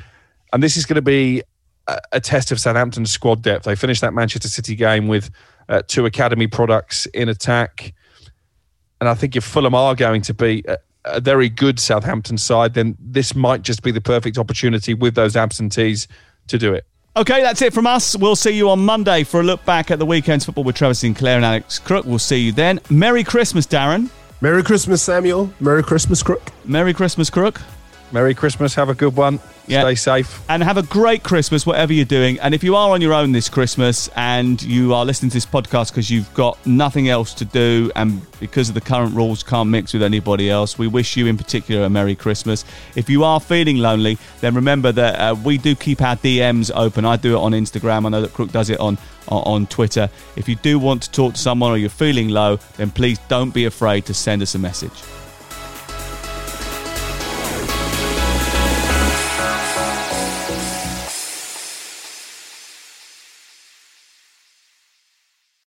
[0.52, 1.44] And this is going to be
[1.88, 3.66] a, a test of Southampton's squad depth.
[3.66, 5.30] They finished that Manchester City game with
[5.68, 7.94] uh, two academy products in attack.
[9.00, 12.74] And I think if Fulham are going to be a, a very good Southampton side,
[12.74, 16.08] then this might just be the perfect opportunity with those absentees
[16.48, 16.86] to do it.
[17.18, 18.16] Okay, that's it from us.
[18.16, 20.94] We'll see you on Monday for a look back at the weekend's football with Trevor
[20.94, 22.06] Sinclair and Alex Crook.
[22.06, 22.80] We'll see you then.
[22.90, 24.10] Merry Christmas, Darren.
[24.42, 25.52] Merry Christmas, Samuel.
[25.60, 26.52] Merry Christmas, Crook.
[26.66, 27.62] Merry Christmas, Crook.
[28.12, 28.76] Merry Christmas.
[28.76, 29.40] Have a good one.
[29.68, 29.82] Yeah.
[29.82, 30.42] Stay safe.
[30.50, 32.40] And have a great Christmas, whatever you're doing.
[32.40, 35.46] And if you are on your own this Christmas and you are listening to this
[35.46, 39.70] podcast because you've got nothing else to do and because of the current rules can't
[39.70, 42.66] mix with anybody else, we wish you in particular a Merry Christmas.
[42.96, 47.06] If you are feeling lonely, then remember that uh, we do keep our DMs open.
[47.06, 48.08] I do it on Instagram.
[48.08, 48.98] I know that Crook does it on,
[49.28, 50.10] on Twitter.
[50.36, 53.54] If you do want to talk to someone or you're feeling low, then please don't
[53.54, 55.04] be afraid to send us a message.